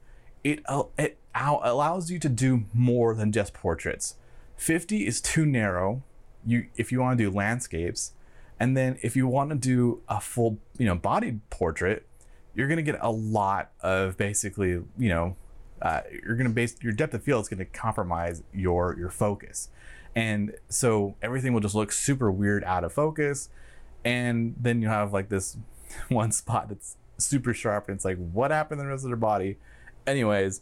it, 0.45 0.63
it 0.97 1.17
allows 1.34 2.12
you 2.12 2.19
to 2.19 2.29
do 2.29 2.65
more 2.71 3.15
than 3.15 3.31
just 3.31 3.53
portraits. 3.53 4.15
50 4.58 5.08
is 5.08 5.19
too 5.19 5.45
narrow. 5.45 6.03
You 6.45 6.67
if 6.77 6.91
you 6.91 7.01
want 7.01 7.17
to 7.17 7.23
do 7.23 7.36
landscapes, 7.36 8.13
and 8.60 8.77
then 8.77 8.99
if 9.01 9.15
you 9.15 9.27
want 9.27 9.49
to 9.49 9.55
do 9.55 10.01
a 10.08 10.21
full, 10.21 10.60
you 10.77 10.86
know, 10.86 10.93
body 10.93 11.39
portrait, 11.49 12.05
you're 12.53 12.67
going 12.67 12.77
to 12.77 12.84
get 12.84 12.99
a 13.01 13.12
lot 13.12 13.71
of 13.81 14.17
basically, 14.17 14.69
you 14.69 15.10
know, 15.10 15.36
uh, 15.81 16.01
you're 16.12 16.36
going 16.36 16.47
to 16.47 16.53
base 16.53 16.75
your 16.81 16.93
depth 16.93 17.15
of 17.15 17.23
field 17.23 17.41
is 17.41 17.49
going 17.49 17.58
to 17.58 17.65
compromise 17.65 18.43
your 18.53 18.95
your 18.97 19.10
focus. 19.10 19.69
And 20.15 20.53
so 20.69 21.15
everything 21.23 21.53
will 21.53 21.60
just 21.60 21.75
look 21.75 21.91
super 21.91 22.31
weird 22.31 22.63
out 22.63 22.84
of 22.84 22.93
focus. 22.93 23.49
And 24.05 24.55
then 24.60 24.84
you 24.84 24.89
have 24.89 25.12
like 25.12 25.29
this 25.29 25.58
one 26.10 26.31
spot 26.31 26.69
that's 26.69 26.97
super 27.17 27.53
sharp 27.53 27.88
and 27.88 27.95
it's 27.95 28.05
like, 28.05 28.17
what 28.17 28.51
happened 28.51 28.79
to 28.79 28.84
the 28.84 28.89
rest 28.89 29.03
of 29.03 29.10
their 29.10 29.17
body? 29.17 29.58
Anyways, 30.08 30.62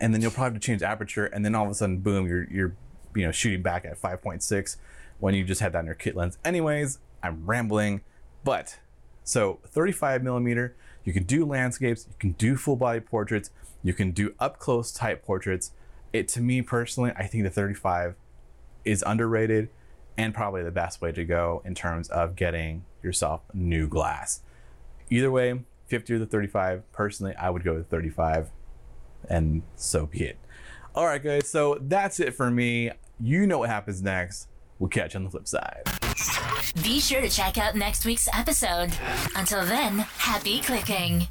and 0.00 0.14
then 0.14 0.20
you'll 0.20 0.30
probably 0.30 0.54
have 0.54 0.60
to 0.62 0.66
change 0.66 0.82
aperture, 0.82 1.26
and 1.26 1.44
then 1.44 1.54
all 1.54 1.64
of 1.64 1.70
a 1.70 1.74
sudden, 1.74 1.98
boom, 1.98 2.26
you're 2.26 2.46
you're 2.50 2.76
you 3.14 3.24
know 3.24 3.32
shooting 3.32 3.62
back 3.62 3.84
at 3.84 4.00
5.6 4.00 4.76
when 5.18 5.34
you 5.34 5.44
just 5.44 5.60
had 5.60 5.72
that 5.72 5.80
in 5.80 5.86
your 5.86 5.94
kit 5.94 6.16
lens. 6.16 6.38
Anyways, 6.44 6.98
I'm 7.22 7.44
rambling, 7.44 8.02
but 8.44 8.78
so 9.24 9.60
35 9.66 10.22
millimeter, 10.22 10.76
you 11.04 11.12
can 11.12 11.24
do 11.24 11.44
landscapes, 11.44 12.06
you 12.08 12.14
can 12.18 12.32
do 12.32 12.56
full 12.56 12.76
body 12.76 13.00
portraits, 13.00 13.50
you 13.82 13.92
can 13.92 14.12
do 14.12 14.34
up 14.38 14.58
close 14.58 14.92
type 14.92 15.24
portraits. 15.24 15.72
It 16.12 16.28
to 16.28 16.40
me 16.40 16.62
personally, 16.62 17.12
I 17.16 17.26
think 17.26 17.44
the 17.44 17.50
35 17.50 18.16
is 18.84 19.04
underrated 19.06 19.68
and 20.16 20.34
probably 20.34 20.62
the 20.62 20.70
best 20.70 21.00
way 21.00 21.12
to 21.12 21.24
go 21.24 21.62
in 21.64 21.74
terms 21.74 22.08
of 22.08 22.34
getting 22.36 22.84
yourself 23.02 23.42
new 23.54 23.86
glass. 23.86 24.40
Either 25.08 25.30
way, 25.30 25.60
50 25.90 26.14
or 26.14 26.18
the 26.20 26.26
35, 26.26 26.90
personally, 26.92 27.34
I 27.34 27.50
would 27.50 27.64
go 27.64 27.74
with 27.74 27.88
35, 27.88 28.50
and 29.28 29.62
so 29.76 30.06
be 30.06 30.22
it. 30.24 30.38
All 30.94 31.04
right, 31.04 31.22
guys, 31.22 31.48
so 31.48 31.78
that's 31.80 32.20
it 32.20 32.34
for 32.34 32.50
me. 32.50 32.90
You 33.18 33.46
know 33.46 33.58
what 33.58 33.68
happens 33.68 34.00
next. 34.02 34.48
We'll 34.78 34.88
catch 34.88 35.14
you 35.14 35.18
on 35.18 35.24
the 35.24 35.30
flip 35.30 35.46
side. 35.46 35.82
Be 36.82 37.00
sure 37.00 37.20
to 37.20 37.28
check 37.28 37.58
out 37.58 37.74
next 37.76 38.06
week's 38.06 38.28
episode. 38.32 38.90
Until 39.36 39.64
then, 39.64 39.98
happy 39.98 40.60
clicking. 40.60 41.28